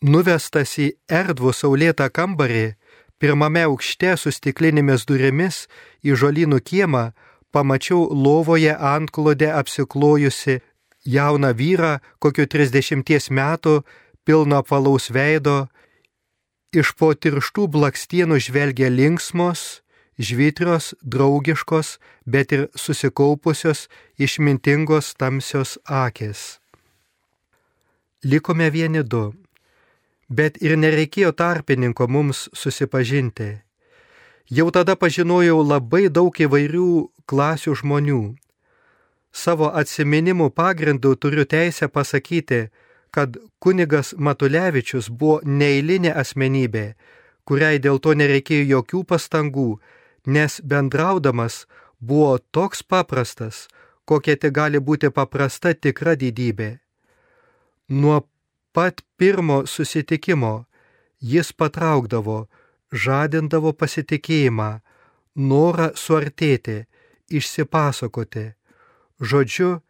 Nuvestas 0.00 0.78
į 0.80 0.92
erdvų 1.12 1.52
saulėtą 1.52 2.08
kambarį, 2.08 2.80
Pirmame 3.20 3.66
aukšte 3.68 4.14
su 4.16 4.30
stiklinėmis 4.32 5.04
durimis 5.08 5.66
į 6.00 6.14
žolynų 6.16 6.62
kiemą 6.64 7.10
pamačiau 7.52 8.06
lovoje 8.16 8.72
antklodę 8.72 9.50
apsiklojusi 9.52 10.62
jauną 11.04 11.50
vyrą 11.58 11.98
kokiu 12.18 12.46
30 12.48 13.28
metų, 13.36 13.74
pilno 14.24 14.62
apvalaus 14.62 15.10
veido, 15.12 15.68
iš 16.72 16.94
po 16.96 17.12
tirštų 17.12 17.66
blakstienų 17.76 18.40
žvelgia 18.40 18.88
linksmos, 18.88 19.82
žvitrios, 20.16 20.94
draugiškos, 21.04 21.98
bet 22.24 22.56
ir 22.56 22.66
susikaupusios, 22.72 23.88
išmintingos 24.16 25.12
tamsios 25.20 25.76
akis. 25.84 26.56
Likome 28.24 28.72
vieni 28.72 29.04
du 29.04 29.34
bet 30.30 30.62
ir 30.62 30.78
nereikėjo 30.78 31.32
tarpininko 31.34 32.06
mums 32.08 32.46
susipažinti. 32.54 33.50
Jau 34.50 34.70
tada 34.74 34.96
pažinojau 34.98 35.60
labai 35.62 36.08
daug 36.10 36.34
įvairių 36.34 36.90
klasių 37.30 37.74
žmonių. 37.82 38.22
Savo 39.30 39.68
atminimų 39.70 40.50
pagrindų 40.50 41.14
turiu 41.22 41.44
teisę 41.46 41.86
pasakyti, 41.86 42.70
kad 43.14 43.36
kunigas 43.58 44.14
Matulevičius 44.18 45.10
buvo 45.10 45.38
neįlinė 45.44 46.14
asmenybė, 46.22 46.94
kuriai 47.46 47.78
dėl 47.78 47.98
to 48.02 48.14
nereikėjo 48.14 48.66
jokių 48.74 49.04
pastangų, 49.12 49.68
nes 50.26 50.60
bendraudamas 50.62 51.66
buvo 51.98 52.38
toks 52.50 52.82
paprastas, 52.82 53.68
kokia 54.04 54.34
tik 54.36 54.54
gali 54.54 54.78
būti 54.82 55.10
paprasta 55.14 55.74
tikra 55.74 56.16
didybė. 56.18 56.78
Nuo 57.90 58.26
pat 58.72 59.02
pirmo 59.16 59.66
susitikimo 59.66 60.64
jis 61.20 61.52
patraukdavo, 61.52 62.46
žadindavo 62.92 63.72
pasitikėjimą, 63.76 64.70
norą 65.36 65.90
suartėti, 65.94 66.84
išsipasakoti. 67.30 68.46
Žodžiu, 69.20 69.80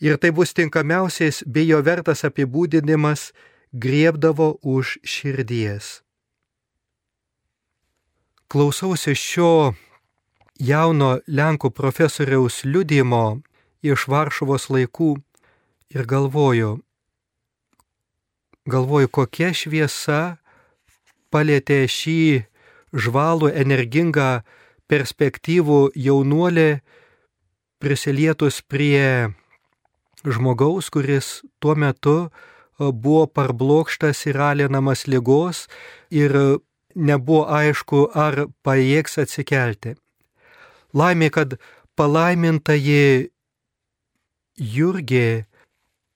ir 0.00 0.18
tai 0.20 0.30
bus 0.30 0.52
tinkamiausiais 0.54 1.42
bei 1.46 1.66
jo 1.70 1.80
vertas 1.82 2.24
apibūdinimas, 2.28 3.32
griebdavo 3.72 4.58
už 4.62 4.98
širdies. 5.02 6.02
Klausausi 8.52 9.14
šio 9.16 9.72
jauno 10.60 11.14
Lenkų 11.26 11.70
profesoriaus 11.72 12.66
liudimo 12.68 13.40
iš 13.80 14.04
Varšuvos 14.12 14.68
laikų 14.68 15.14
ir 15.96 16.04
galvoju, 16.04 16.82
galvoju, 18.68 19.08
kokia 19.10 19.52
šviesa 19.56 20.38
palėtė 21.32 21.84
šį 21.88 22.44
žvalų, 22.92 23.50
energingą, 23.56 24.42
perspektyvų 24.90 25.92
jaunuolį 25.96 26.82
prisilietus 27.82 28.60
prie 28.62 29.32
žmogaus, 30.22 30.90
kuris 30.92 31.40
tuo 31.58 31.74
metu 31.74 32.16
buvo 32.78 33.26
parblokštas 33.26 34.26
ir 34.28 34.38
alinamas 34.38 35.06
lygos 35.08 35.66
ir 36.10 36.36
nebuvo 36.94 37.46
aišku, 37.48 38.10
ar 38.14 38.46
pajėgs 38.62 39.18
atsikelti. 39.22 39.96
Laimė, 40.92 41.30
kad 41.32 41.56
palaimintai 41.96 42.78
Jurgė 44.60 45.46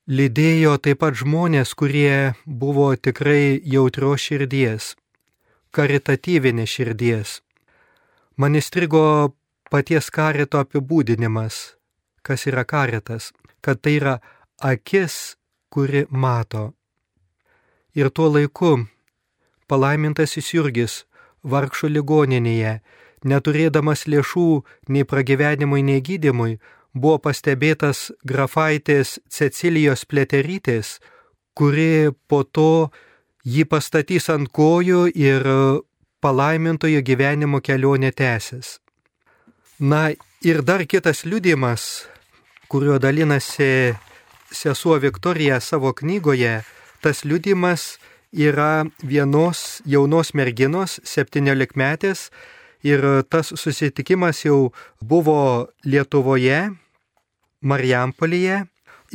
lydėjo 0.07 0.77
taip 0.79 1.01
pat 1.03 1.17
žmonės, 1.19 1.73
kurie 1.75 2.33
buvo 2.45 2.93
tikrai 2.95 3.59
jautrios 3.59 4.23
širdies, 4.23 4.95
karitatyvinės 5.75 6.71
širdies. 6.71 7.41
Man 8.39 8.55
įstrigo 8.55 9.35
paties 9.69 10.07
karito 10.09 10.61
apibūdinimas, 10.63 11.75
kas 12.23 12.47
yra 12.47 12.63
karitas, 12.63 13.33
kad 13.59 13.81
tai 13.83 13.97
yra 13.99 14.15
akis, 14.63 15.35
kuri 15.69 16.05
mato. 16.09 16.71
Ir 17.97 18.07
tuo 18.09 18.29
laiku 18.31 18.87
palaimintasis 19.67 20.53
Jurgis 20.53 21.03
vargšų 21.43 21.91
ligoninėje, 21.97 22.79
neturėdamas 23.27 24.05
lėšų 24.07 24.63
nei 24.87 25.03
pragyvenimui, 25.03 25.83
nei 25.83 25.99
gydimui, 25.99 26.59
buvo 27.01 27.19
pastebėtas 27.23 28.11
grafaitės 28.27 29.17
Cecilijos 29.29 30.05
Pleterytės, 30.05 30.97
kuri 31.57 32.13
po 32.27 32.43
to 32.43 32.89
jį 33.47 33.65
pastatys 33.69 34.29
ant 34.33 34.49
kojų 34.53 35.07
ir 35.15 35.47
palaimintojo 36.21 37.01
gyvenimo 37.05 37.61
kelionė 37.61 38.11
tęsis. 38.11 38.77
Na 39.79 40.09
ir 40.41 40.63
dar 40.65 40.83
kitas 40.89 41.23
liudimas, 41.25 42.07
kuriuo 42.67 42.97
dalinasi 42.99 43.95
sesuo 44.51 44.97
Viktorija 44.99 45.59
savo 45.61 45.93
knygoje, 45.93 46.61
tas 47.01 47.23
liudimas 47.25 47.97
yra 48.33 48.85
vienos 49.03 49.81
jaunos 49.85 50.33
merginos, 50.33 50.99
17 51.05 51.77
metės, 51.77 52.29
ir 52.83 53.03
tas 53.29 53.53
susitikimas 53.55 54.43
jau 54.45 54.71
buvo 55.01 55.69
Lietuvoje, 55.85 56.71
Marijampolėje. 57.67 58.63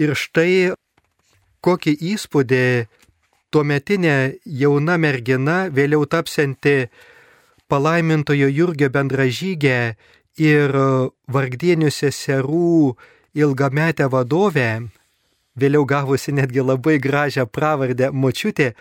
Ir 0.00 0.14
štai 0.16 0.72
kokį 1.64 1.92
įspūdį 2.12 2.64
tuometinė 3.52 4.16
jauna 4.44 4.96
mergina, 4.96 5.68
vėliau 5.68 6.06
tapsianti 6.08 6.88
palaimintojo 7.68 8.48
Jurgio 8.48 8.88
bendražygė 8.92 9.78
ir 10.40 10.76
vargdienių 11.32 11.90
seserų 11.92 12.96
ilgametę 13.36 14.08
vadovę, 14.12 14.70
vėliau 15.56 15.84
gavusi 15.88 16.32
netgi 16.32 16.64
labai 16.64 16.98
gražią 17.00 17.46
pravardę 17.46 18.10
močiutė, 18.12 18.72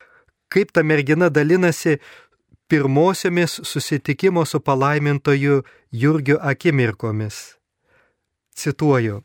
kaip 0.51 0.71
ta 0.71 0.83
mergina 0.83 1.29
dalinasi 1.29 1.99
pirmosiomis 2.71 3.59
susitikimo 3.67 4.45
su 4.45 4.59
palaimintoju 4.59 5.63
Jurgiu 5.91 6.37
akimirkomis. 6.39 7.57
Cituoju. 8.55 9.21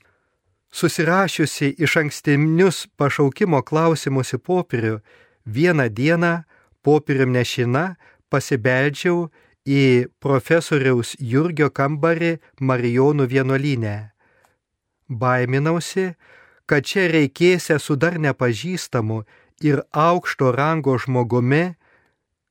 Susirašiusi 0.77 1.75
iš 1.79 1.97
ankstinius 1.97 2.83
pašaukimo 3.01 3.63
klausimus 3.65 4.35
į 4.37 4.39
popierių, 4.45 4.97
vieną 5.49 5.87
dieną 5.89 6.33
popierium 6.85 7.33
nešina 7.33 7.85
pasibeldžiau 8.29 9.31
į 9.65 9.85
profesoriaus 10.21 11.15
Jurgio 11.33 11.71
kambarį 11.79 12.35
Marijonų 12.61 13.25
vienuolynę. 13.31 13.95
Baiminausi, 15.09 16.11
kad 16.69 16.85
čia 16.85 17.07
reikėsia 17.15 17.79
su 17.81 17.97
dar 17.97 18.21
nepažįstamu 18.21 19.23
ir 19.65 19.81
aukšto 19.93 20.53
rango 20.53 20.99
žmogumi 21.01 21.65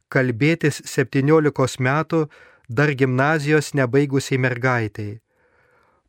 kalbėtis 0.10 0.82
17 0.96 1.78
metų 1.78 2.26
dar 2.70 2.90
gimnazijos 2.98 3.74
nebaigusiai 3.78 4.42
mergaitai. 4.42 5.10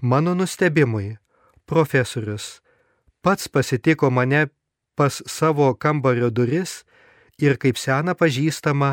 Mano 0.01 0.33
nustebimui, 0.35 1.19
profesorius 1.67 2.61
pats 3.27 3.49
pasitiko 3.49 4.11
mane 4.11 4.47
pas 4.95 5.23
savo 5.27 5.75
kambario 5.75 6.31
duris 6.31 6.85
ir 7.43 7.59
kaip 7.59 7.77
seną 7.77 8.15
pažįstamą, 8.15 8.91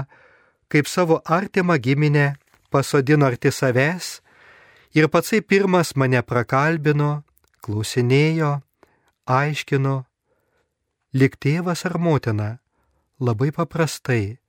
kaip 0.71 0.89
savo 0.89 1.21
artimą 1.37 1.77
giminę 1.77 2.33
pasodino 2.73 3.29
arti 3.29 3.51
savęs 3.53 4.07
ir 4.97 5.05
patsai 5.13 5.41
pirmas 5.41 5.93
mane 5.95 6.21
prakalbino, 6.25 7.23
klausinėjo, 7.61 8.51
aiškino, 9.29 9.95
lik 11.13 11.37
tėvas 11.37 11.85
ar 11.85 11.99
motina, 12.01 12.49
labai 13.21 13.51
paprastai, 13.53 14.39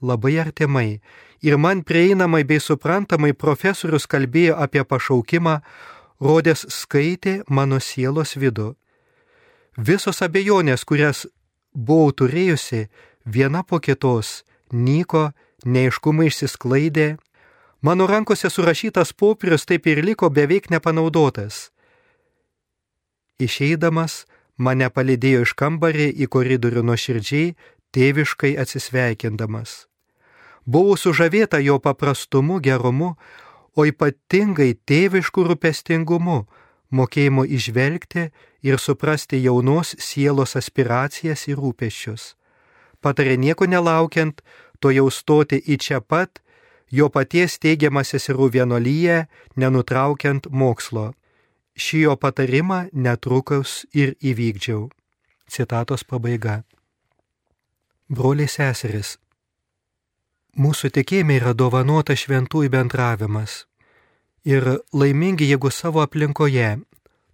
labai 0.00 0.38
artimai. 0.40 1.00
Ir 1.44 1.60
man 1.60 1.84
prieinamai 1.84 2.42
bei 2.48 2.64
suprantamai 2.64 3.34
profesorius 3.36 4.08
kalbėjo 4.08 4.56
apie 4.56 4.82
pašaukimą, 4.88 5.60
rodės 6.20 6.64
skaitė 6.68 7.42
mano 7.48 7.80
sielos 7.80 8.36
vidų. 8.36 8.74
Visos 9.76 10.22
abejonės, 10.22 10.84
kurias 10.84 11.26
buvau 11.74 12.12
turėjusi, 12.12 12.88
viena 13.26 13.64
po 13.64 13.80
kitos, 13.80 14.44
nyko, 14.72 15.32
neiškumai 15.64 16.28
išsisklaidė, 16.30 17.16
mano 17.82 18.06
rankose 18.06 18.50
surašytas 18.50 19.12
popierius 19.12 19.66
taip 19.66 19.86
ir 19.86 20.04
liko 20.04 20.30
beveik 20.30 20.70
nepanaudotas. 20.70 21.70
Išeidamas, 23.42 24.24
mane 24.56 24.86
palidėjo 24.90 25.42
iš 25.42 25.54
kambarį 25.58 26.12
į 26.22 26.30
koridorių 26.30 26.84
nuoširdžiai, 26.86 27.56
tėviškai 27.94 28.54
atsisveikindamas. 28.62 29.86
Buvau 30.64 30.96
sužavėta 30.96 31.58
jo 31.60 31.80
paprastumu, 31.82 32.60
gerumu, 32.62 33.16
o 33.76 33.86
ypatingai 33.88 34.74
tėviškų 34.88 35.44
rūpestingumu, 35.50 36.44
mokėjimu 36.94 37.44
išvelgti 37.56 38.28
ir 38.62 38.78
suprasti 38.78 39.42
jaunos 39.42 39.94
sielos 39.98 40.56
aspiracijas 40.60 41.46
ir 41.50 41.60
rūpeščius. 41.60 42.34
Patarė 43.02 43.36
nieko 43.36 43.66
nelaukiant, 43.68 44.40
to 44.80 44.90
jau 44.94 45.10
stoti 45.10 45.58
į 45.60 45.76
čia 45.80 46.00
pat, 46.00 46.40
jo 46.90 47.10
paties 47.10 47.58
teigiamą 47.60 48.04
seserų 48.06 48.50
vienolyje, 48.56 49.24
nenutraukiant 49.56 50.48
mokslo. 50.50 51.12
Šį 51.74 52.00
jo 52.06 52.14
patarimą 52.16 52.84
netrukus 52.92 53.82
ir 53.92 54.14
įvykdžiau. 54.22 54.86
Citatos 55.50 56.04
pabaiga. 56.06 56.62
Broliai 58.08 58.48
seseris, 58.48 59.16
Mūsų 60.54 60.92
tikėjime 60.94 61.40
yra 61.40 61.50
dovanota 61.50 62.14
šventųjų 62.14 62.70
bendravimas. 62.70 63.64
Ir 64.46 64.62
laimingi, 64.94 65.48
jeigu 65.50 65.70
savo 65.74 65.98
aplinkoje 65.98 66.76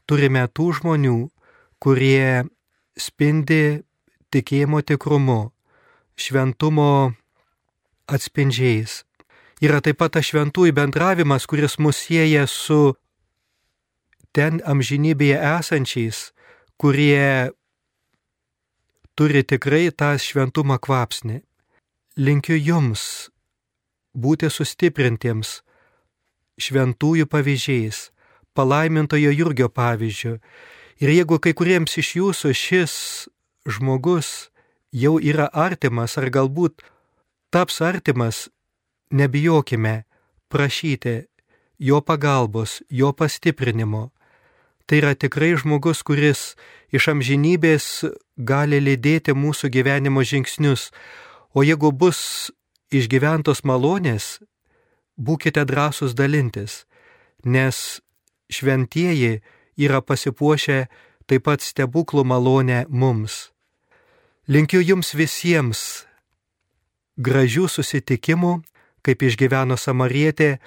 turime 0.08 0.46
tų 0.48 0.68
žmonių, 0.78 1.28
kurie 1.76 2.48
spindi 2.96 3.82
tikėjimo 4.32 4.80
tikrumu, 4.80 5.52
šventumo 6.16 7.12
atspindžiais. 8.08 9.02
Yra 9.60 9.82
taip 9.84 10.00
pat 10.00 10.16
tas 10.16 10.24
šventųjų 10.24 10.72
bendravimas, 10.80 11.44
kuris 11.44 11.76
mus 11.76 12.00
sieja 12.00 12.46
su 12.48 12.94
ten 14.32 14.64
amžinybėje 14.64 15.36
esančiais, 15.58 16.30
kurie 16.80 17.52
turi 19.12 19.44
tikrai 19.44 19.90
tą 19.92 20.14
šventumą 20.16 20.80
kvapsnį 20.80 21.42
linkiu 22.16 22.56
jums 22.58 23.30
būti 24.14 24.50
sustiprintiems 24.50 25.60
šventųjų 26.60 27.26
pavyzdžiais, 27.30 28.10
palaimintojo 28.54 29.30
Jurgio 29.32 29.68
pavyzdžių. 29.68 30.36
Ir 31.00 31.12
jeigu 31.14 31.38
kai 31.40 31.54
kuriems 31.56 31.96
iš 31.96 32.16
jūsų 32.18 32.52
šis 32.52 32.94
žmogus 33.64 34.50
jau 34.92 35.16
yra 35.22 35.48
artimas 35.52 36.18
ar 36.18 36.28
galbūt 36.28 36.82
taps 37.50 37.80
artimas, 37.80 38.48
nebijokime 39.10 40.04
prašyti 40.50 41.30
jo 41.78 42.00
pagalbos, 42.00 42.82
jo 42.90 43.12
pastiprinimo. 43.12 44.10
Tai 44.86 44.98
yra 44.98 45.14
tikrai 45.14 45.54
žmogus, 45.56 46.02
kuris 46.02 46.54
iš 46.90 47.08
amžinybės 47.14 48.04
gali 48.36 48.80
lydėti 48.82 49.32
mūsų 49.32 49.70
gyvenimo 49.70 50.24
žingsnius, 50.26 50.90
O 51.54 51.64
jeigu 51.66 51.90
bus 51.90 52.50
išgyventos 52.94 53.64
malonės, 53.66 54.38
būkite 55.18 55.64
drąsūs 55.66 56.14
dalintis, 56.14 56.84
nes 57.44 58.00
šventieji 58.50 59.40
yra 59.78 60.00
pasipuošę 60.02 60.84
taip 61.26 61.46
pat 61.46 61.62
stebuklų 61.62 62.24
malonę 62.26 62.84
mums. 62.88 63.50
Linkiu 64.50 64.80
jums 64.82 65.14
visiems 65.14 66.04
gražių 67.20 67.68
susitikimų, 67.70 68.60
kaip 69.06 69.22
išgyveno 69.22 69.76
Samarietė, 69.78 70.58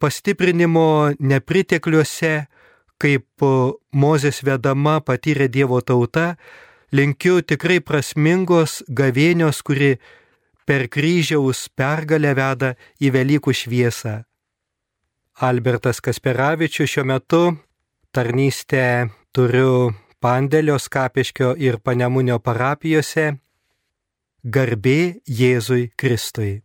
pastiprinimo 0.00 1.14
nepritekliuose, 1.20 2.46
kaip 3.00 3.44
Mozės 3.96 4.42
vedama 4.44 5.00
patyrė 5.00 5.48
Dievo 5.48 5.80
tauta, 5.80 6.36
linkiu 6.92 7.40
tikrai 7.40 7.80
prasmingos 7.80 8.82
gavėnios, 8.88 9.62
kuri 9.64 9.96
per 10.70 10.86
kryžiaus 10.86 11.64
pergalę 11.74 12.30
veda 12.38 12.68
į 13.02 13.08
Velykų 13.10 13.50
šviesą. 13.58 14.20
Albertas 15.42 15.98
Kasperavičius 15.98 16.92
šiuo 16.92 17.02
metu 17.10 17.40
tarnystę 18.14 18.84
turiu 19.34 19.90
Pandėlio, 20.22 20.76
Skapiškio 20.78 21.56
ir 21.58 21.80
Panemunio 21.82 22.38
parapijose. 22.38 23.32
Garbė 24.46 25.18
Jėzui 25.26 25.90
Kristui. 25.98 26.60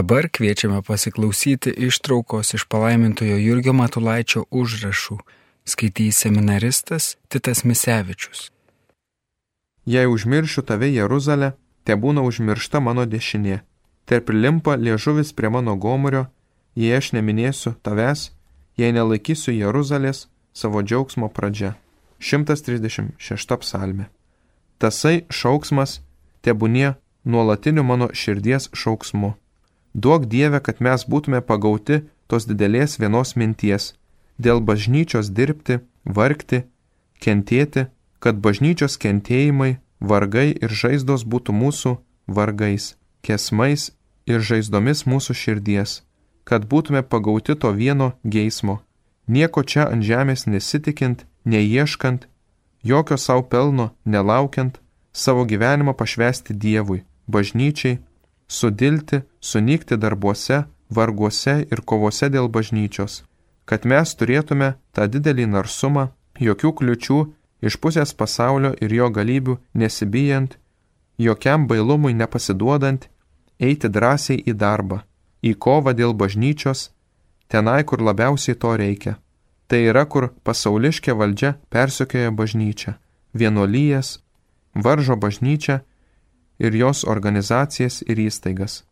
Dabar 0.00 0.28
kviečiame 0.32 0.80
pasiklausyti 0.82 1.70
ištraukos 1.76 2.54
iš 2.54 2.64
palaimintojo 2.72 3.36
Jurgio 3.36 3.72
Matulaičio 3.76 4.46
užrašų, 4.50 5.16
skaitys 5.68 6.20
seminaristas 6.24 7.08
Titas 7.28 7.60
Misevičius. 7.68 8.46
Jei 9.84 10.06
užmiršiu 10.08 10.64
tave 10.64 10.88
Jeruzalę, 10.88 11.50
te 11.84 11.98
būna 12.00 12.24
užmiršta 12.24 12.80
mano 12.80 13.04
dešinė. 13.04 13.58
Te 14.08 14.22
prilimpa 14.24 14.78
liežuvis 14.80 15.34
prie 15.36 15.50
mano 15.52 15.76
gomurio, 15.76 16.24
jei 16.80 16.96
aš 16.96 17.12
neminėsiu 17.18 17.74
tavęs, 17.84 18.30
jei 18.80 18.96
nelaikysiu 18.96 19.52
Jeruzalės 19.52 20.30
savo 20.56 20.80
džiaugsmo 20.80 21.28
pradžia. 21.28 21.74
136 22.24 23.60
psalmė. 23.60 24.08
Tasai 24.80 25.28
šauksmas 25.28 26.00
tebūnie 26.40 26.94
nuolatiniu 27.24 27.84
mano 27.84 28.08
širdies 28.16 28.72
šauksmu. 28.72 29.34
Duok 29.94 30.26
Dieve, 30.26 30.60
kad 30.60 30.80
mes 30.80 31.04
būtume 31.06 31.40
pagauti 31.42 32.02
tos 32.30 32.46
didelės 32.46 32.98
vienos 33.02 33.34
minties- 33.36 33.94
dėl 34.44 34.60
bažnyčios 34.60 35.30
dirbti, 35.30 35.80
vargti, 36.04 36.64
kentėti, 37.20 37.88
kad 38.20 38.40
bažnyčios 38.40 38.96
kentėjimai, 38.96 39.78
vargai 40.00 40.54
ir 40.62 40.70
žaizdos 40.70 41.24
būtų 41.24 41.52
mūsų 41.62 41.98
vargais, 42.28 42.94
kesmais 43.22 43.90
ir 44.26 44.40
žaizdomis 44.40 45.04
mūsų 45.04 45.34
širdies, 45.34 46.02
kad 46.44 46.66
būtume 46.70 47.02
pagauti 47.02 47.54
to 47.54 47.72
vieno 47.72 48.12
geismo, 48.24 48.80
nieko 49.28 49.62
čia 49.62 49.90
ant 49.92 50.04
žemės 50.04 50.46
nesitikint, 50.46 51.26
neieškant, 51.44 52.28
jokio 52.82 53.16
savo 53.18 53.42
pelno 53.42 53.90
nelaukiant, 54.04 54.78
savo 55.12 55.44
gyvenimą 55.44 55.92
pašvesti 55.96 56.54
Dievui, 56.54 57.02
bažnyčiai 57.26 57.98
sudilti, 58.50 59.22
sunykti 59.40 59.96
darbuose, 59.96 60.64
varguose 60.90 61.54
ir 61.70 61.82
kovose 61.86 62.28
dėl 62.34 62.48
bažnyčios, 62.50 63.22
kad 63.64 63.86
mes 63.86 64.14
turėtume 64.18 64.74
tą 64.94 65.06
didelį 65.14 65.46
narsumą, 65.54 66.08
jokių 66.46 66.72
kliučių 66.80 67.18
iš 67.62 67.76
pusės 67.82 68.12
pasaulio 68.20 68.72
ir 68.82 68.94
jo 68.98 69.08
galybių 69.16 69.56
nesibijant, 69.82 70.56
jokiam 71.18 71.68
bailumui 71.70 72.14
nepasiduodant, 72.16 73.06
eiti 73.60 73.88
drąsiai 73.96 74.42
į 74.50 74.56
darbą, 74.62 75.02
į 75.46 75.54
kovą 75.54 75.94
dėl 75.94 76.16
bažnyčios, 76.16 76.88
tenai, 77.48 77.84
kur 77.84 78.02
labiausiai 78.02 78.58
to 78.58 78.74
reikia. 78.82 79.14
Tai 79.70 79.78
yra, 79.92 80.02
kur 80.10 80.32
pasauliškė 80.42 81.14
valdžia 81.14 81.54
persikioja 81.70 82.32
bažnyčią, 82.34 82.96
vienuolyjas, 83.38 84.18
varžo 84.74 85.14
bažnyčią 85.14 85.78
ir 86.60 86.76
jos 86.76 87.04
organizacijas 87.04 88.02
ir 88.06 88.20
įstaigas, 88.28 88.82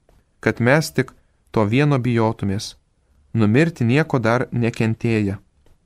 kad 0.41 0.61
mes 0.61 0.91
tik 0.97 1.13
to 1.53 1.65
vieno 1.65 1.99
bijotumės- 1.99 2.77
numirti 3.41 3.85
nieko 3.85 4.19
dar 4.19 4.49
nekentėję, 4.53 5.37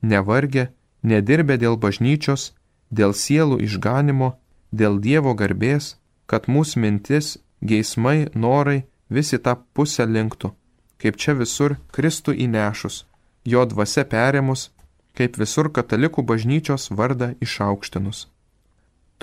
nevargę, 0.03 0.64
nedirbę 1.03 1.59
dėl 1.59 1.77
bažnyčios, 1.85 2.53
dėl 2.99 3.12
sielų 3.12 3.57
išganimo, 3.66 4.29
dėl 4.73 5.01
Dievo 5.01 5.35
garbės, 5.35 5.97
kad 6.27 6.47
mūsų 6.47 6.77
mintis, 6.83 7.38
geismai, 7.61 8.29
norai 8.35 8.85
visi 9.11 9.38
tą 9.38 9.57
pusę 9.75 10.07
linktų, 10.07 10.53
kaip 11.01 11.16
čia 11.16 11.33
visur 11.35 11.77
Kristų 11.92 12.33
įnešus, 12.47 13.05
jo 13.45 13.66
dvasia 13.66 14.05
perėmus, 14.05 14.71
kaip 15.16 15.37
visur 15.37 15.68
katalikų 15.68 16.23
bažnyčios 16.23 16.90
vardą 16.90 17.35
išaukštinus 17.40 18.33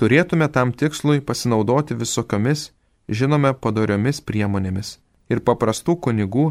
turėtume 0.00 0.48
tam 0.48 0.72
tikslui 0.72 1.20
pasinaudoti 1.20 1.94
visokiomis, 2.00 2.70
žinome, 3.08 3.52
padoriomis 3.52 4.22
priemonėmis 4.24 4.96
ir 5.30 5.42
paprastų 5.46 5.96
kunigų, 6.06 6.46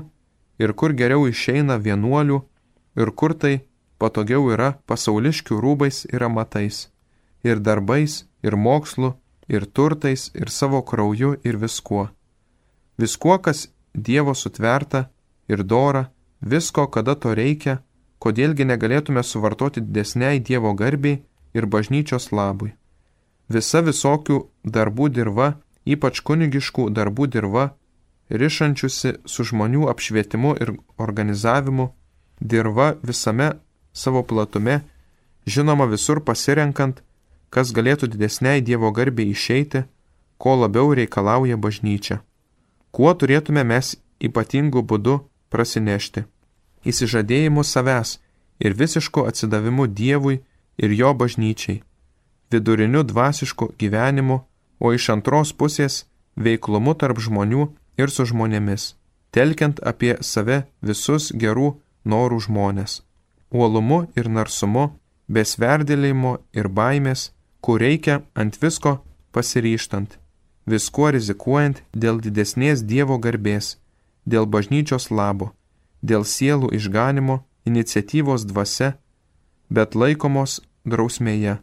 ir 0.62 0.74
kur 0.74 0.94
geriau 0.96 1.28
išeina 1.28 1.80
vienuolių, 1.82 2.40
ir 3.00 3.12
kur 3.12 3.36
tai 3.42 3.56
patogiau 4.00 4.48
yra 4.54 4.70
pasauliškių 4.88 5.60
rūbais 5.66 6.06
ir 6.14 6.24
amatais, 6.30 6.88
ir 7.44 7.60
darbais, 7.60 8.24
ir 8.44 8.56
mokslu, 8.56 9.16
ir 9.50 9.66
turtais, 9.66 10.30
ir 10.36 10.50
savo 10.54 10.82
krauju, 10.82 11.36
ir 11.44 11.60
viskuo. 11.60 12.08
Viskuo, 12.98 13.38
kas 13.40 13.68
Dievo 13.94 14.36
sutverta 14.38 15.08
ir 15.50 15.64
dora, 15.64 16.12
visko, 16.42 16.86
kada 16.94 17.16
to 17.18 17.34
reikia, 17.34 17.80
kodėlgi 18.22 18.68
negalėtume 18.70 19.24
suvartoti 19.26 19.82
didesniai 19.82 20.40
Dievo 20.40 20.76
garbiai 20.78 21.24
ir 21.58 21.66
bažnyčios 21.66 22.30
labui. 22.32 22.76
Visa 23.50 23.82
visokių 23.82 24.44
darbų 24.62 25.10
dirba, 25.10 25.56
ypač 25.90 26.22
kunigiškų 26.22 26.92
darbų 26.94 27.26
dirba, 27.34 27.64
rišančiusi 28.30 29.16
su 29.26 29.46
žmonių 29.50 29.88
apšvietimu 29.90 30.54
ir 30.62 30.76
organizavimu, 31.02 31.90
dirba 32.40 32.94
visame 33.02 33.56
savo 33.94 34.22
platume, 34.24 34.84
žinoma 35.50 35.90
visur 35.90 36.22
pasirenkant, 36.22 37.02
kas 37.50 37.74
galėtų 37.74 38.12
didesniai 38.14 38.62
Dievo 38.62 38.94
garbė 38.94 39.26
išeiti, 39.34 39.84
ko 40.38 40.54
labiau 40.62 40.94
reikalauja 40.94 41.58
bažnyčia. 41.58 42.22
Kuo 42.94 43.16
turėtume 43.18 43.66
mes 43.66 43.96
ypatingų 44.22 44.86
būdų 44.86 45.18
prasinešti? 45.50 46.28
Įsižadėjimu 46.86 47.66
savęs 47.66 48.20
ir 48.62 48.78
visišku 48.78 49.26
atsidavimu 49.26 49.90
Dievui 49.90 50.44
ir 50.78 50.94
jo 50.94 51.18
bažnyčiai 51.18 51.82
viduriniu 52.52 53.04
dvasišku 53.04 53.74
gyvenimu, 53.80 54.42
o 54.80 54.94
iš 54.96 55.10
antros 55.16 55.52
pusės 55.54 56.06
veiklumu 56.40 56.96
tarp 56.96 57.20
žmonių 57.20 57.68
ir 58.00 58.12
su 58.14 58.26
žmonėmis, 58.30 58.94
telkiant 59.36 59.82
apie 59.92 60.16
save 60.22 60.64
visus 60.82 61.32
gerų 61.36 61.74
norų 62.06 62.40
žmonės, 62.48 63.02
uolumu 63.52 64.06
ir 64.16 64.32
narsumu, 64.32 64.90
besverdėlėjimu 65.28 66.38
ir 66.56 66.72
baimės, 66.80 67.32
kur 67.62 67.82
reikia 67.84 68.22
ant 68.34 68.58
visko 68.62 69.00
pasiryštant, 69.36 70.18
viskuo 70.66 71.12
rizikuojant 71.12 71.84
dėl 71.94 72.22
didesnės 72.24 72.82
Dievo 72.82 73.20
garbės, 73.20 73.78
dėl 74.26 74.48
bažnyčios 74.48 75.10
labo, 75.12 75.52
dėl 76.02 76.26
sielų 76.26 76.72
išganimo, 76.80 77.44
iniciatyvos 77.68 78.48
dvasia, 78.50 78.96
bet 79.70 79.94
laikomos 79.94 80.62
drausmėje 80.88 81.60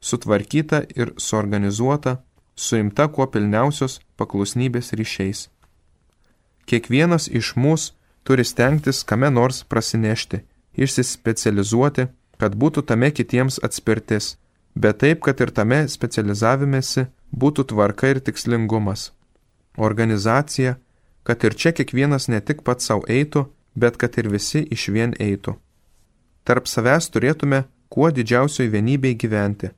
sutvarkyta 0.00 0.82
ir 0.96 1.12
suorganizuota, 1.16 2.16
suimta 2.56 3.08
kuo 3.08 3.26
pilniausios 3.26 4.00
paklusnybės 4.16 4.92
ryšiais. 4.96 5.48
Kiekvienas 6.68 7.28
iš 7.28 7.54
mūsų 7.56 7.94
turi 8.24 8.44
stengtis 8.44 9.02
kame 9.04 9.30
nors 9.30 9.62
prasinešti, 9.64 10.42
išsispecializuoti, 10.76 12.06
kad 12.40 12.56
būtų 12.56 12.84
tame 12.88 13.10
kitiems 13.12 13.58
atspirtis, 13.66 14.36
bet 14.74 15.00
taip, 15.02 15.22
kad 15.24 15.40
ir 15.40 15.50
tame 15.52 15.80
specializavimėsi 15.88 17.08
būtų 17.32 17.66
tvarka 17.72 18.12
ir 18.12 18.20
tikslingumas. 18.24 19.10
Organizacija, 19.76 20.76
kad 21.22 21.44
ir 21.44 21.54
čia 21.54 21.72
kiekvienas 21.76 22.28
ne 22.28 22.40
tik 22.40 22.62
pats 22.66 22.88
savo 22.88 23.04
eitų, 23.08 23.46
bet 23.74 23.96
kad 24.00 24.16
ir 24.18 24.30
visi 24.32 24.64
iš 24.70 24.88
vien 24.94 25.12
eitų. 25.18 25.56
Tarp 26.44 26.66
savęs 26.66 27.10
turėtume 27.12 27.64
kuo 27.92 28.10
didžiausioj 28.10 28.70
vienybėj 28.72 29.14
gyventi, 29.24 29.70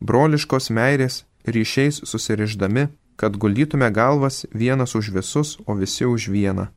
broliškos 0.00 0.70
meilės 0.70 1.24
ryšiais 1.46 2.02
susiriždami, 2.04 2.88
kad 3.16 3.36
guldytume 3.36 3.90
galvas 3.90 4.46
vienas 4.54 4.94
už 4.94 5.10
visus, 5.10 5.58
o 5.66 5.74
visi 5.74 6.06
už 6.06 6.28
vieną. 6.30 6.68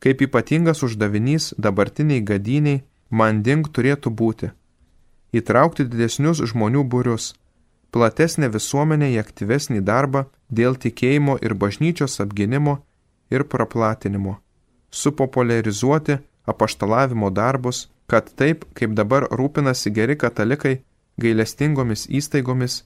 Kaip 0.00 0.22
ypatingas 0.24 0.82
uždavinys 0.82 1.52
dabartiniai 1.58 2.24
gadiniai 2.24 2.82
manding 3.10 3.68
turėtų 3.68 4.10
būti- 4.10 4.50
įtraukti 5.38 5.84
didesnius 5.84 6.40
žmonių 6.50 6.82
būrius, 6.88 7.34
platesnę 7.92 8.48
visuomenę 8.48 9.12
į 9.14 9.20
aktyvesnį 9.20 9.80
darbą 9.84 10.24
dėl 10.50 10.76
tikėjimo 10.76 11.36
ir 11.44 11.54
bažnyčios 11.54 12.20
apginimo 12.24 12.82
ir 13.30 13.44
praplatinimo, 13.44 14.38
supopuliarizuoti 14.90 16.18
apaštalavimo 16.46 17.30
darbus, 17.30 17.88
kad 18.06 18.32
taip, 18.36 18.64
kaip 18.74 18.94
dabar 18.94 19.28
rūpinasi 19.30 19.92
geri 19.92 20.16
katalikai, 20.16 20.82
gailestingomis 21.20 22.06
įstaigomis, 22.08 22.82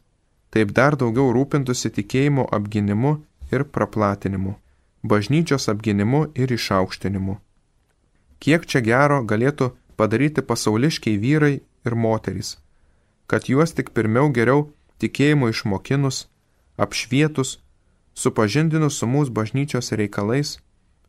taip 0.50 0.72
dar 0.72 0.96
daugiau 0.96 1.32
rūpintųsi 1.34 1.90
tikėjimo 1.98 2.46
apginimu 2.52 3.16
ir 3.52 3.64
praplatinimu, 3.64 4.56
bažnyčios 5.02 5.68
apginimu 5.72 6.26
ir 6.34 6.52
išaukštinimu. 6.52 7.36
Kiek 8.42 8.66
čia 8.66 8.82
gero 8.84 9.22
galėtų 9.24 9.72
padaryti 9.96 10.42
pasauliškiai 10.42 11.18
vyrai 11.18 11.54
ir 11.86 11.94
moterys, 11.94 12.56
kad 13.26 13.48
juos 13.48 13.72
tik 13.72 13.92
pirmiau 13.96 14.28
geriau 14.32 14.68
tikėjimo 15.00 15.48
išmokinus, 15.52 16.26
apšvietus, 16.76 17.58
supažindinus 18.14 19.00
su 19.00 19.08
mūsų 19.08 19.32
bažnyčios 19.38 19.92
reikalais, 19.92 20.58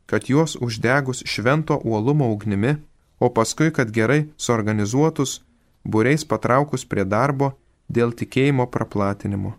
kad 0.07 0.29
juos 0.31 0.55
uždegus 0.55 1.23
švento 1.27 1.79
uolumo 1.83 2.31
ugnimi, 2.31 2.77
o 3.19 3.29
paskui, 3.33 3.71
kad 3.73 3.91
gerai 3.91 4.27
suorganizuotus 4.37 5.41
būreis 5.85 6.25
patraukus 6.25 6.85
prie 6.85 7.05
darbo 7.05 7.53
dėl 7.89 8.13
tikėjimo 8.13 8.67
praplatinimo. 8.71 9.55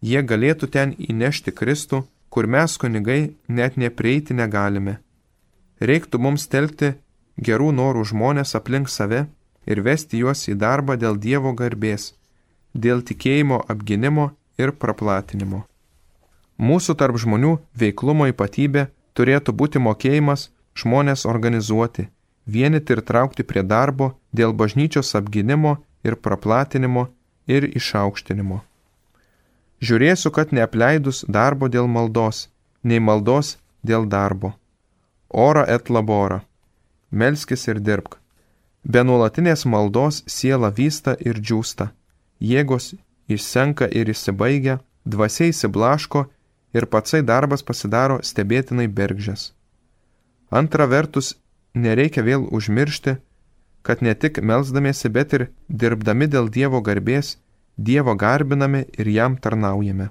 Jie 0.00 0.22
galėtų 0.22 0.68
ten 0.70 0.92
įnešti 0.98 1.52
Kristų, 1.52 2.04
kur 2.28 2.46
mes 2.46 2.76
kunigai 2.76 3.34
net 3.48 3.76
neprieiti 3.76 4.34
negalime. 4.34 4.98
Reiktų 5.80 6.20
mums 6.20 6.46
telkti 6.52 6.94
gerų 7.36 7.72
norų 7.72 8.04
žmonės 8.12 8.54
aplink 8.58 8.88
save 8.88 9.26
ir 9.66 9.80
vesti 9.82 10.20
juos 10.22 10.46
į 10.48 10.56
darbą 10.60 10.96
dėl 11.00 11.16
Dievo 11.16 11.52
garbės, 11.52 12.14
dėl 12.74 13.02
tikėjimo 13.02 13.62
apginimo 13.68 14.30
ir 14.58 14.72
praplatinimo. 14.72 15.64
Mūsų 16.56 16.96
tarp 16.96 17.18
žmonių 17.20 17.56
veiklumo 17.76 18.28
ypatybė 18.32 18.86
turėtų 19.16 19.52
būti 19.52 19.82
mokėjimas 19.82 20.50
žmonės 20.76 21.26
organizuoti, 21.28 22.08
vienyti 22.46 22.94
ir 22.94 23.02
traukti 23.02 23.44
prie 23.44 23.62
darbo 23.62 24.12
dėl 24.32 24.54
bažnyčios 24.54 25.14
apginimo 25.18 25.76
ir 26.06 26.16
praplatinimo 26.16 27.08
ir 27.46 27.66
išaukštinimo. 27.80 28.62
Žiūrėsiu, 29.86 30.30
kad 30.32 30.52
neapleidus 30.56 31.24
darbo 31.28 31.68
dėl 31.68 31.88
maldos, 31.90 32.48
nei 32.82 33.00
maldos 33.00 33.56
dėl 33.84 34.06
darbo. 34.08 34.54
Ora 35.28 35.66
et 35.68 35.90
labora. 35.90 36.40
Melskis 37.10 37.66
ir 37.68 37.80
dirbk. 37.80 38.16
Be 38.86 39.02
nuolatinės 39.02 39.66
maldos 39.66 40.22
siela 40.30 40.70
vysta 40.70 41.16
ir 41.20 41.40
džiūsta, 41.42 41.90
jėgos 42.38 42.94
išsenka 43.28 43.88
ir 43.90 44.12
įsibaigia, 44.12 44.78
dvasiai 45.04 45.50
įsiblaško 45.50 46.22
ir 46.76 46.86
patsai 46.86 47.22
darbas 47.26 47.66
pasidaro 47.66 48.20
stebėtinai 48.22 48.86
bergžės. 48.86 49.50
Antra 50.50 50.86
vertus, 50.86 51.34
nereikia 51.76 52.24
vėl 52.24 52.46
užmiršti, 52.50 53.16
kad 53.86 54.02
ne 54.02 54.14
tik 54.14 54.40
melzdamiesi, 54.42 55.08
bet 55.08 55.34
ir 55.36 55.48
dirbdami 55.68 56.26
dėl 56.32 56.48
Dievo 56.50 56.80
garbės, 56.82 57.36
Dievo 57.76 58.16
garbiname 58.16 58.86
ir 58.98 59.08
jam 59.12 59.36
tarnaujame. 59.36 60.08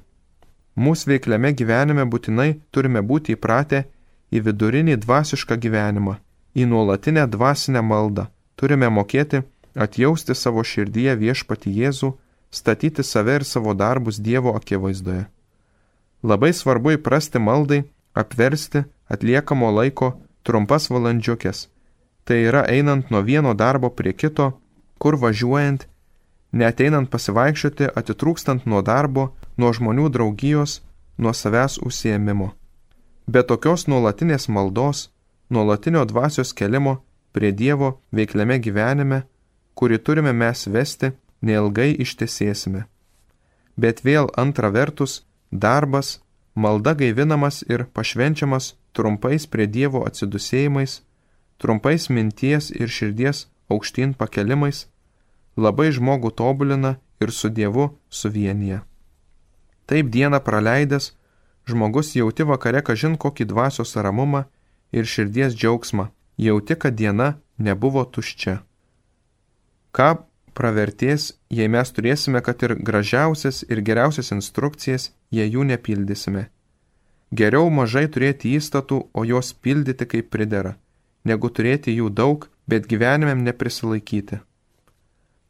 Mūsų 0.76 1.12
veikliame 1.14 1.52
gyvenime 1.56 2.06
būtinai 2.06 2.50
turime 2.72 3.02
būti 3.02 3.36
įpratę 3.36 3.86
į 4.32 4.44
vidurinį 4.48 4.98
dvasišką 5.04 5.58
gyvenimą, 5.64 6.18
į 6.56 6.68
nuolatinę 6.72 7.26
dvasinę 7.32 7.82
maldą. 7.82 8.28
Turime 8.56 8.90
mokėti 8.92 9.42
atjausti 9.76 10.36
savo 10.36 10.64
širdyje 10.64 11.16
viešpati 11.20 11.72
Jėzų, 11.80 12.14
statyti 12.52 13.04
save 13.04 13.40
ir 13.40 13.48
savo 13.48 13.74
darbus 13.74 14.20
Dievo 14.20 14.56
akivaizdoje. 14.56 15.26
Labai 16.24 16.52
svarbu 16.54 16.96
įprasti 16.96 17.40
maldai, 17.40 17.84
apversti 18.16 18.86
atliekamo 19.12 19.72
laiko 19.72 20.14
trumpas 20.46 20.90
valandžiukės. 20.94 21.68
Tai 22.26 22.38
yra 22.50 22.64
einant 22.70 23.12
nuo 23.12 23.22
vieno 23.22 23.54
darbo 23.54 23.90
prie 23.90 24.14
kito, 24.14 24.54
kur 25.02 25.18
važiuojant, 25.22 25.86
neteinant 26.54 27.10
pasivaikščioti, 27.12 27.92
atitrūkstant 28.00 28.66
nuo 28.66 28.82
darbo, 28.82 29.34
nuo 29.58 29.74
žmonių 29.74 30.10
draugijos, 30.14 30.80
nuo 31.18 31.34
savęs 31.34 31.78
užsiemimo. 31.86 32.54
Be 33.28 33.44
tokios 33.44 33.88
nuolatinės 33.90 34.48
maldos, 34.50 35.10
nuolatinio 35.50 36.06
dvasios 36.06 36.54
kelimo 36.54 37.00
prie 37.34 37.52
Dievo 37.52 38.00
veikliame 38.16 38.60
gyvenime, 38.62 39.24
kurį 39.76 40.00
turime 40.00 40.34
mes 40.34 40.68
vesti, 40.72 41.12
neilgai 41.42 41.92
ištesėsime. 42.06 42.86
Bet 43.76 44.06
vėl 44.08 44.30
antra 44.40 44.72
vertus, 44.72 45.26
darbas, 45.52 46.22
malda 46.56 46.96
gaivinamas 46.96 47.64
ir 47.68 47.86
pašvenčiamas 47.92 48.74
trumpais 48.96 49.46
prie 49.52 49.68
Dievo 49.68 50.06
atsidusėjimais, 50.08 51.02
trumpais 51.60 52.10
minties 52.10 52.72
ir 52.72 52.92
širdies 52.98 53.46
aukštyn 53.72 54.16
pakelimais, 54.18 54.86
labai 55.56 55.92
žmogų 55.96 56.32
tobulina 56.40 56.96
ir 57.22 57.32
su 57.32 57.50
Dievu 57.50 57.92
suvienyje. 58.10 58.82
Taip 59.86 60.10
dieną 60.10 60.40
praleidęs, 60.42 61.14
žmogus 61.70 62.16
jauti 62.16 62.46
vakare 62.48 62.82
kažin 62.82 63.18
kokį 63.22 63.50
dvasios 63.52 63.96
ramumą 63.96 64.46
ir 64.92 65.06
širdies 65.06 65.54
džiaugsmą, 65.54 66.10
jauti, 66.38 66.76
kad 66.76 66.96
diena 66.96 67.36
nebuvo 67.58 68.06
tuščia. 68.06 68.62
Ką 69.96 70.10
pravertės, 70.56 71.36
jei 71.52 71.70
mes 71.72 71.92
turėsime, 71.92 72.42
kad 72.42 72.64
ir 72.64 72.76
gražiausias 72.80 73.64
ir 73.70 73.84
geriausias 73.86 74.32
instrukcijas, 74.36 75.12
jei 75.32 75.52
jų 75.52 75.68
nepildysime. 75.72 76.50
Geriau 77.40 77.70
mažai 77.78 78.06
turėti 78.08 78.54
įstatų, 78.56 78.98
o 79.12 79.22
juos 79.28 79.52
pildyti 79.66 80.06
kaip 80.08 80.28
pridera, 80.32 80.76
negu 81.26 81.50
turėti 81.50 81.96
jų 81.96 82.12
daug, 82.20 82.46
bet 82.70 82.86
gyvenimėm 82.92 83.42
neprisilaikyti. 83.48 84.40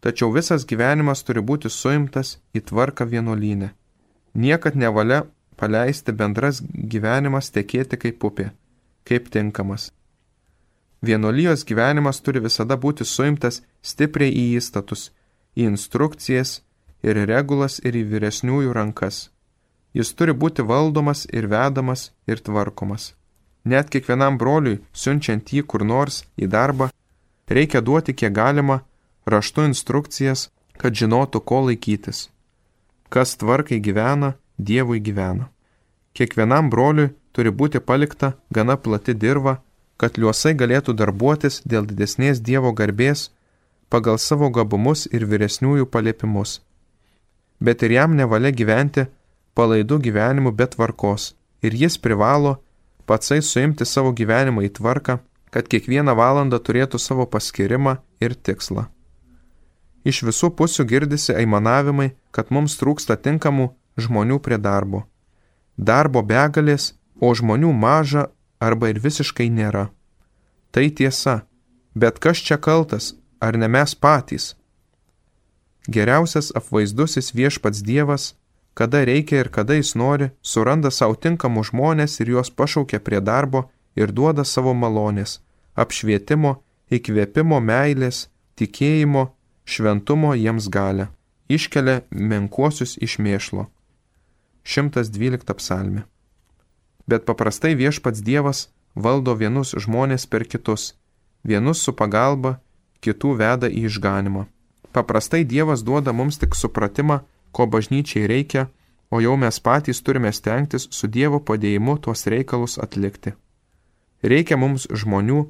Tačiau 0.06 0.32
visas 0.34 0.65
gyvenimas 0.69 1.24
turi 1.28 1.41
būti 1.41 1.69
suimtas 1.69 2.38
į 2.58 2.63
tvarką 2.69 3.08
vienuolynę. 3.12 3.71
Niekad 4.34 4.78
nevalia 4.78 5.26
paleisti 5.60 6.13
bendras 6.13 6.62
gyvenimas 6.93 7.52
tekėti 7.56 8.00
kaip 8.02 8.24
upė, 8.30 8.50
kaip 9.08 9.30
tinkamas. 9.34 9.91
Vienolyjos 11.06 11.65
gyvenimas 11.69 12.21
turi 12.26 12.41
visada 12.41 12.78
būti 12.82 13.06
suimtas 13.06 13.62
stipriai 13.82 14.34
į 14.34 14.45
įstatus, 14.60 15.12
į 15.56 15.69
instrukcijas 15.74 16.62
ir 17.04 17.19
regulas 17.30 17.80
ir 17.84 17.98
į 18.00 18.06
vyresniųjų 18.15 18.74
rankas. 18.74 19.30
Jis 19.95 20.12
turi 20.17 20.34
būti 20.36 20.65
valdomas 20.67 21.23
ir 21.31 21.47
vedamas 21.47 22.10
ir 22.27 22.41
tvarkomas. 22.43 23.13
Net 23.65 23.89
kiekvienam 23.89 24.38
broliui, 24.38 24.81
siunčiant 24.93 25.47
jį 25.49 25.63
kur 25.63 25.86
nors 25.88 26.23
į 26.38 26.49
darbą, 26.55 26.89
reikia 27.49 27.81
duoti 27.81 28.13
kiek 28.13 28.34
galima 28.36 28.81
raštų 29.25 29.69
instrukcijas, 29.71 30.49
kad 30.77 30.93
žinotų, 30.99 31.41
ko 31.41 31.63
laikytis. 31.69 32.29
Kas 33.10 33.38
tvarkai 33.39 33.79
gyvena, 33.79 34.36
Dievui 34.58 35.01
gyvena. 35.03 35.49
Kiekvienam 36.15 36.69
broliui 36.71 37.10
turi 37.36 37.51
būti 37.51 37.81
palikta 37.84 38.36
gana 38.55 38.77
plati 38.77 39.13
dirba, 39.13 39.58
kad 39.97 40.15
liuosai 40.19 40.53
galėtų 40.55 40.95
darbuotis 40.95 41.62
dėl 41.67 41.88
didesnės 41.89 42.39
Dievo 42.39 42.71
garbės 42.71 43.29
pagal 43.89 44.19
savo 44.19 44.49
gabumus 44.49 45.08
ir 45.12 45.25
vyresniųjų 45.27 45.89
paliepimus. 45.91 46.62
Bet 47.60 47.84
ir 47.84 47.95
jam 47.97 48.15
nevalia 48.15 48.51
gyventi 48.51 49.08
palaidų 49.56 50.00
gyvenimu 50.08 50.52
be 50.52 50.68
tvarkos, 50.68 51.34
ir 51.65 51.74
jis 51.74 51.98
privalo 51.98 52.58
patsai 53.06 53.41
suimti 53.41 53.86
savo 53.86 54.12
gyvenimą 54.12 54.65
į 54.68 54.74
tvarką, 54.80 55.20
kad 55.54 55.70
kiekvieną 55.72 56.15
valandą 56.18 56.60
turėtų 56.60 57.00
savo 57.00 57.26
paskirimą 57.26 57.98
ir 58.20 58.36
tikslą. 58.36 58.89
Iš 60.06 60.22
visų 60.28 60.51
pusių 60.60 60.86
girdisi 60.86 61.34
aimanavimai, 61.34 62.12
kad 62.36 62.51
mums 62.53 62.76
trūksta 62.78 63.18
tinkamų 63.18 63.72
žmonių 63.97 64.38
prie 64.43 64.60
darbo. 64.62 65.06
Darbo 65.78 66.22
begalės, 66.22 66.93
o 67.22 67.32
žmonių 67.34 67.72
maža 67.74 68.28
arba 68.60 68.91
ir 68.91 68.99
visiškai 69.01 69.47
nėra. 69.49 69.88
Tai 70.72 70.86
tiesa, 70.91 71.45
bet 71.95 72.20
kas 72.20 72.43
čia 72.43 72.60
kaltas, 72.60 73.14
ar 73.39 73.58
ne 73.58 73.68
mes 73.72 73.95
patys? 73.95 74.53
Geriausias 75.88 76.51
apvaizdusis 76.58 77.32
viešpats 77.34 77.82
Dievas, 77.86 78.34
kada 78.78 79.03
reikia 79.07 79.41
ir 79.43 79.49
kada 79.49 79.78
jis 79.80 79.95
nori, 79.95 80.30
suranda 80.43 80.91
savo 80.91 81.15
tinkamų 81.15 81.65
žmonės 81.71 82.19
ir 82.21 82.36
juos 82.36 82.51
pašaukia 82.51 82.99
prie 82.99 83.21
darbo 83.23 83.65
ir 83.95 84.11
duoda 84.11 84.45
savo 84.45 84.76
malonės, 84.78 85.39
apšvietimo, 85.76 86.57
įkvėpimo 86.91 87.61
meilės, 87.63 88.28
tikėjimo, 88.59 89.30
šventumo 89.65 90.36
jiems 90.38 90.67
galę, 90.69 91.07
iškelia 91.49 92.03
menkuosius 92.11 92.99
iš 93.01 93.17
mėšlo. 93.23 93.69
112 94.65 95.57
psalmi 95.57 96.03
bet 97.07 97.26
paprastai 97.26 97.76
viešpats 97.76 98.21
Dievas 98.26 98.69
valdo 98.95 99.36
vienus 99.36 99.76
žmonės 99.78 100.26
per 100.26 100.45
kitus, 100.45 100.95
vienus 101.43 101.84
su 101.84 101.93
pagalba, 101.93 102.59
kitų 103.03 103.36
veda 103.41 103.69
į 103.69 103.86
išganimą. 103.89 104.45
Paprastai 104.95 105.43
Dievas 105.43 105.84
duoda 105.84 106.13
mums 106.13 106.39
tik 106.41 106.55
supratimą, 106.55 107.21
ko 107.56 107.68
bažnyčiai 107.72 108.28
reikia, 108.32 108.68
o 109.14 109.22
jau 109.24 109.36
mes 109.39 109.60
patys 109.68 110.01
turime 110.03 110.32
stengtis 110.36 110.89
su 110.97 111.08
Dievo 111.08 111.39
padėjimu 111.49 111.97
tuos 112.03 112.26
reikalus 112.34 112.76
atlikti. 112.86 113.36
Reikia 114.24 114.58
mums 114.60 114.89
žmonių, 115.01 115.45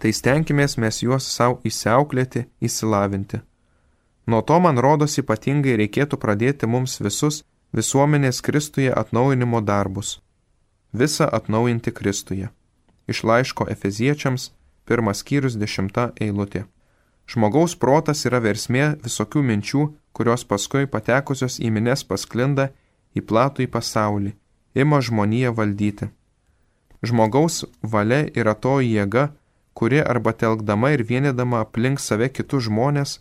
tai 0.00 0.12
stenkimės 0.12 0.76
mes 0.82 1.00
juos 1.06 1.30
savo 1.36 1.60
įsiauklėti, 1.64 2.44
įsilavinti. 2.60 3.40
Nuo 4.26 4.42
to, 4.42 4.60
man 4.60 4.82
rodos, 4.82 5.16
ypatingai 5.22 5.78
reikėtų 5.80 6.20
pradėti 6.20 6.68
mums 6.68 7.00
visus 7.00 7.42
visuomenės 7.76 8.42
Kristuje 8.42 8.92
atnaujinimo 8.92 9.62
darbus 9.62 10.16
visą 10.96 11.28
atnaujinti 11.32 11.92
Kristuje. 11.92 12.48
Iš 13.06 13.22
laiško 13.24 13.66
Efeziečiams, 13.70 14.50
pirmas 14.86 15.22
skyrius 15.22 15.56
dešimta 15.60 16.10
eilutė. 16.20 16.64
Žmogaus 17.26 17.74
protas 17.76 18.24
yra 18.26 18.40
versmė 18.42 18.96
visokių 19.02 19.42
minčių, 19.42 19.82
kurios 20.16 20.44
paskui 20.48 20.88
patekusios 20.88 21.58
į 21.60 21.70
mines 21.76 22.04
pasklinda 22.08 22.70
į 23.16 23.24
platų 23.28 23.66
į 23.66 23.68
pasaulį, 23.72 24.32
ima 24.82 25.00
žmoniją 25.04 25.52
valdyti. 25.56 26.08
Žmogaus 27.06 27.64
valia 27.82 28.24
yra 28.40 28.54
to 28.54 28.78
jėga, 28.80 29.28
kuri 29.76 30.00
arba 30.00 30.32
telkdama 30.32 30.94
ir 30.96 31.04
vienydama 31.10 31.60
aplink 31.64 32.00
save 32.00 32.30
kitus 32.32 32.64
žmonės, 32.68 33.18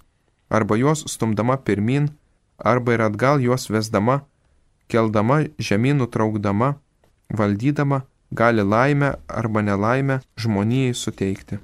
arba 0.49 0.77
juos 0.79 1.03
stumdama 1.11 1.57
pirmin, 1.67 2.09
arba 2.57 2.95
ir 2.95 3.03
atgal 3.09 3.43
juos 3.43 3.67
vesdama, 3.69 4.21
keldama 4.87 5.43
žemyn 5.59 5.99
nutraukdama, 5.99 6.75
valdydama 7.29 8.03
gali 8.31 8.63
laimę 8.63 9.15
arba 9.27 9.61
nelaimę 9.61 10.19
žmonijai 10.39 10.95
suteikti. 10.95 11.59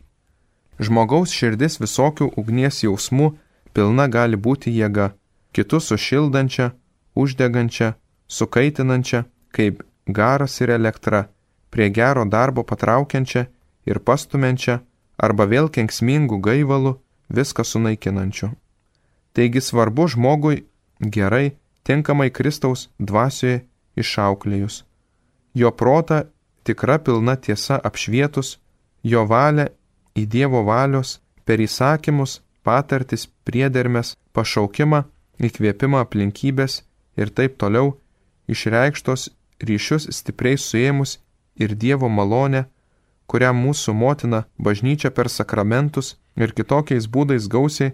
Žmogaus 0.82 1.32
širdis 1.32 1.78
visokių 1.80 2.32
ugnies 2.42 2.82
jausmų 2.84 3.32
pilna 3.74 4.08
gali 4.12 4.38
būti 4.38 4.74
jėga, 4.74 5.12
kitus 5.52 5.90
sušildančia, 5.92 6.72
uždegančia, 7.16 7.94
sukaitinančia, 8.28 9.26
kaip 9.52 9.84
garas 10.08 10.62
ir 10.62 10.70
elektra, 10.70 11.28
prie 11.70 11.90
gero 11.90 12.26
darbo 12.26 12.64
patraukiančia 12.64 13.46
ir 13.86 14.00
pastumenčia, 14.00 14.82
arba 15.18 15.46
vėl 15.46 15.70
kenksmingų 15.70 16.42
gaivalų, 16.42 16.98
viską 17.30 17.64
sunaikinančiu. 17.64 18.52
Taigi 19.34 19.62
svarbu 19.62 20.08
žmogui 20.12 20.64
gerai, 21.00 21.56
tinkamai 21.88 22.30
Kristaus 22.32 22.90
dvasioje 23.00 23.64
išauklėjus. 23.96 24.84
Jo 25.54 25.72
protą 25.72 26.26
tikra 26.64 26.98
pilna 27.00 27.36
tiesa 27.36 27.80
apšvietus, 27.80 28.58
jo 29.04 29.26
valią 29.28 29.70
į 30.16 30.26
Dievo 30.28 30.64
valios 30.68 31.20
per 31.46 31.64
įsakymus, 31.64 32.42
patartis, 32.64 33.28
priedermes, 33.44 34.16
pašaukimą, 34.36 35.04
įkvėpimą 35.48 36.02
aplinkybės 36.06 36.82
ir 37.18 37.32
taip 37.38 37.58
toliau 37.62 37.96
išreikštos 38.52 39.30
ryšius 39.68 40.08
stipriai 40.18 40.58
suėmus 40.58 41.18
ir 41.56 41.76
Dievo 41.76 42.10
malonę, 42.10 42.66
kurią 43.28 43.52
mūsų 43.56 43.94
motina 43.96 44.44
bažnyčia 44.58 45.12
per 45.18 45.30
sakramentus 45.30 46.16
ir 46.36 46.54
kitokiais 46.58 47.08
būdais 47.08 47.48
gausiai 47.48 47.94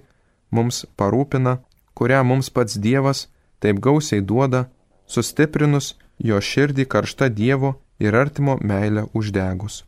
mums 0.51 0.85
parūpina, 0.97 1.57
kurią 1.97 2.23
mums 2.23 2.49
pats 2.49 2.77
Dievas 2.77 3.27
taip 3.59 3.81
gausiai 3.81 4.21
duoda, 4.21 4.67
sustiprinus 5.07 5.95
jo 6.29 6.39
širdį 6.41 6.85
karšta 6.93 7.29
Dievo 7.29 7.75
ir 7.99 8.15
artimo 8.15 8.57
meilę 8.61 9.07
uždegus. 9.13 9.83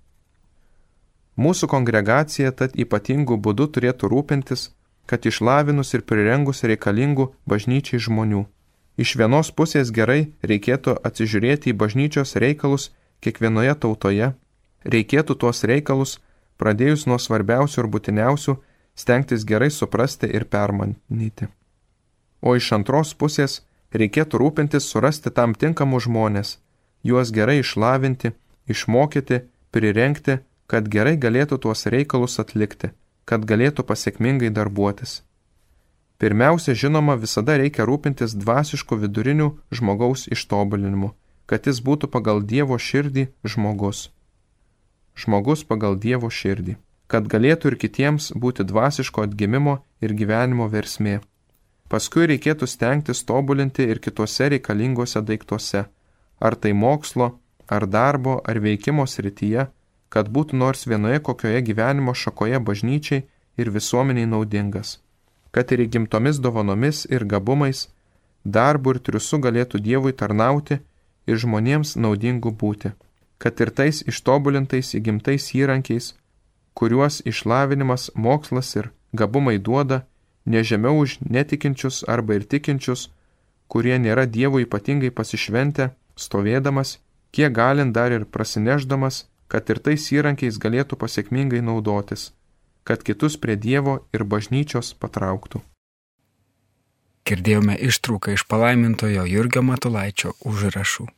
Mūsų 1.39 1.69
kongregacija 1.71 2.51
tad 2.51 2.75
ypatingų 2.75 3.37
būdų 3.39 3.69
turėtų 3.75 4.09
rūpintis, 4.11 4.71
kad 5.09 5.25
išlavinus 5.25 5.95
ir 5.97 6.05
prirengus 6.05 6.61
reikalingų 6.69 7.31
bažnyčiai 7.49 7.97
žmonių. 8.05 8.43
Iš 9.01 9.15
vienos 9.17 9.49
pusės 9.57 9.89
gerai 9.95 10.33
reikėtų 10.45 10.93
atsižiūrėti 11.07 11.71
į 11.71 11.77
bažnyčios 11.81 12.35
reikalus 12.43 12.89
kiekvienoje 13.25 13.73
tautoje, 13.81 14.33
reikėtų 14.85 15.35
tuos 15.41 15.63
reikalus, 15.71 16.19
pradėjus 16.61 17.07
nuo 17.09 17.17
svarbiausių 17.17 17.81
ir 17.81 17.89
būtiniausių, 17.95 18.55
stengtis 18.93 19.47
gerai 19.49 19.71
suprasti 19.73 20.29
ir 20.29 20.45
permanyti. 20.45 21.49
O 22.45 22.53
iš 22.59 22.69
antros 22.77 23.15
pusės 23.15 23.61
reikėtų 23.95 24.43
rūpintis 24.43 24.91
surasti 24.91 25.33
tam 25.33 25.55
tinkamus 25.55 26.05
žmonės, 26.05 26.57
juos 27.01 27.33
gerai 27.33 27.59
išlavinti, 27.63 28.35
išmokyti, 28.69 29.41
prirenkti, 29.73 30.39
kad 30.69 30.85
gerai 30.85 31.17
galėtų 31.17 31.57
tuos 31.65 31.87
reikalus 31.89 32.37
atlikti, 32.43 32.91
kad 33.29 33.45
galėtų 33.45 33.85
pasiekmingai 33.85 34.49
darbuotis. 34.49 35.19
Pirmiausia, 36.19 36.73
žinoma, 36.73 37.15
visada 37.15 37.55
reikia 37.61 37.85
rūpintis 37.87 38.33
dvasišku 38.35 38.97
viduriniu 38.99 39.51
žmogaus 39.71 40.25
ištobulinimu, 40.33 41.13
kad 41.45 41.69
jis 41.69 41.79
būtų 41.85 42.09
pagal 42.15 42.41
Dievo 42.43 42.75
širdį 42.75 43.29
žmogus. 43.53 44.09
Žmogus 45.15 45.63
pagal 45.69 45.95
Dievo 45.95 46.27
širdį, 46.39 46.75
kad 47.07 47.29
galėtų 47.31 47.71
ir 47.71 47.77
kitiems 47.85 48.33
būti 48.35 48.65
dvasiško 48.67 49.29
atgimimo 49.29 49.77
ir 50.03 50.17
gyvenimo 50.17 50.67
versmė. 50.73 51.19
Paskui 51.89 52.27
reikėtų 52.33 52.67
stengtis 52.69 53.23
tobulinti 53.29 53.87
ir 53.93 54.01
kitose 54.03 54.49
reikalingose 54.53 55.21
daiktuose, 55.25 55.85
ar 56.39 56.55
tai 56.55 56.73
mokslo, 56.73 57.31
ar 57.69 57.85
darbo, 57.87 58.41
ar 58.45 58.59
veikimo 58.59 59.07
srityje, 59.07 59.69
kad 60.09 60.29
būtų 60.35 60.57
nors 60.57 60.87
vienoje 60.89 61.19
kokioje 61.19 61.61
gyvenimo 61.69 62.13
šakoje 62.13 62.59
bažnyčiai 62.59 63.25
ir 63.61 63.71
visuomeniai 63.75 64.29
naudingas, 64.29 64.97
kad 65.51 65.71
ir 65.71 65.85
įgimtomis 65.85 66.39
dovanomis 66.41 67.05
ir 67.09 67.25
gabumais, 67.25 67.87
darbu 68.45 68.95
ir 68.95 69.01
triusu 69.05 69.39
galėtų 69.45 69.81
Dievui 69.85 70.13
tarnauti 70.13 70.79
ir 71.27 71.37
žmonėms 71.43 71.95
naudingu 71.95 72.51
būti, 72.51 72.93
kad 73.37 73.61
ir 73.61 73.71
tais 73.71 74.01
ištobulintais 74.11 74.95
įgimtais 74.97 75.51
įrankiais, 75.55 76.13
kuriuos 76.73 77.21
išlavinimas, 77.25 78.09
mokslas 78.15 78.75
ir 78.75 78.91
gabumai 79.13 79.57
duoda, 79.57 80.05
nežemiau 80.45 80.97
už 81.03 81.19
netikinčius 81.21 82.03
arba 82.07 82.39
ir 82.39 82.45
tikinčius, 82.49 83.09
kurie 83.67 83.97
nėra 84.01 84.25
Dievo 84.25 84.61
ypatingai 84.63 85.11
pasišventę, 85.13 85.91
stovėdamas, 86.17 86.97
kiek 87.31 87.53
galint 87.53 87.93
dar 87.93 88.11
ir 88.11 88.25
prasineždamas, 88.25 89.27
kad 89.49 89.69
ir 89.73 89.81
tais 89.81 90.05
įrankiais 90.13 90.61
galėtų 90.61 90.99
pasiekmingai 91.01 91.61
naudotis, 91.65 92.29
kad 92.85 93.03
kitus 93.03 93.35
prie 93.41 93.57
Dievo 93.57 93.99
ir 94.13 94.23
bažnyčios 94.23 94.93
patrauktų. 95.01 95.61
Girdėjome 97.29 97.75
ištrauką 97.89 98.33
iš 98.37 98.45
palaimintojo 98.49 99.25
Jurgio 99.29 99.61
Matulaičio 99.65 100.37
užrašų. 100.49 101.09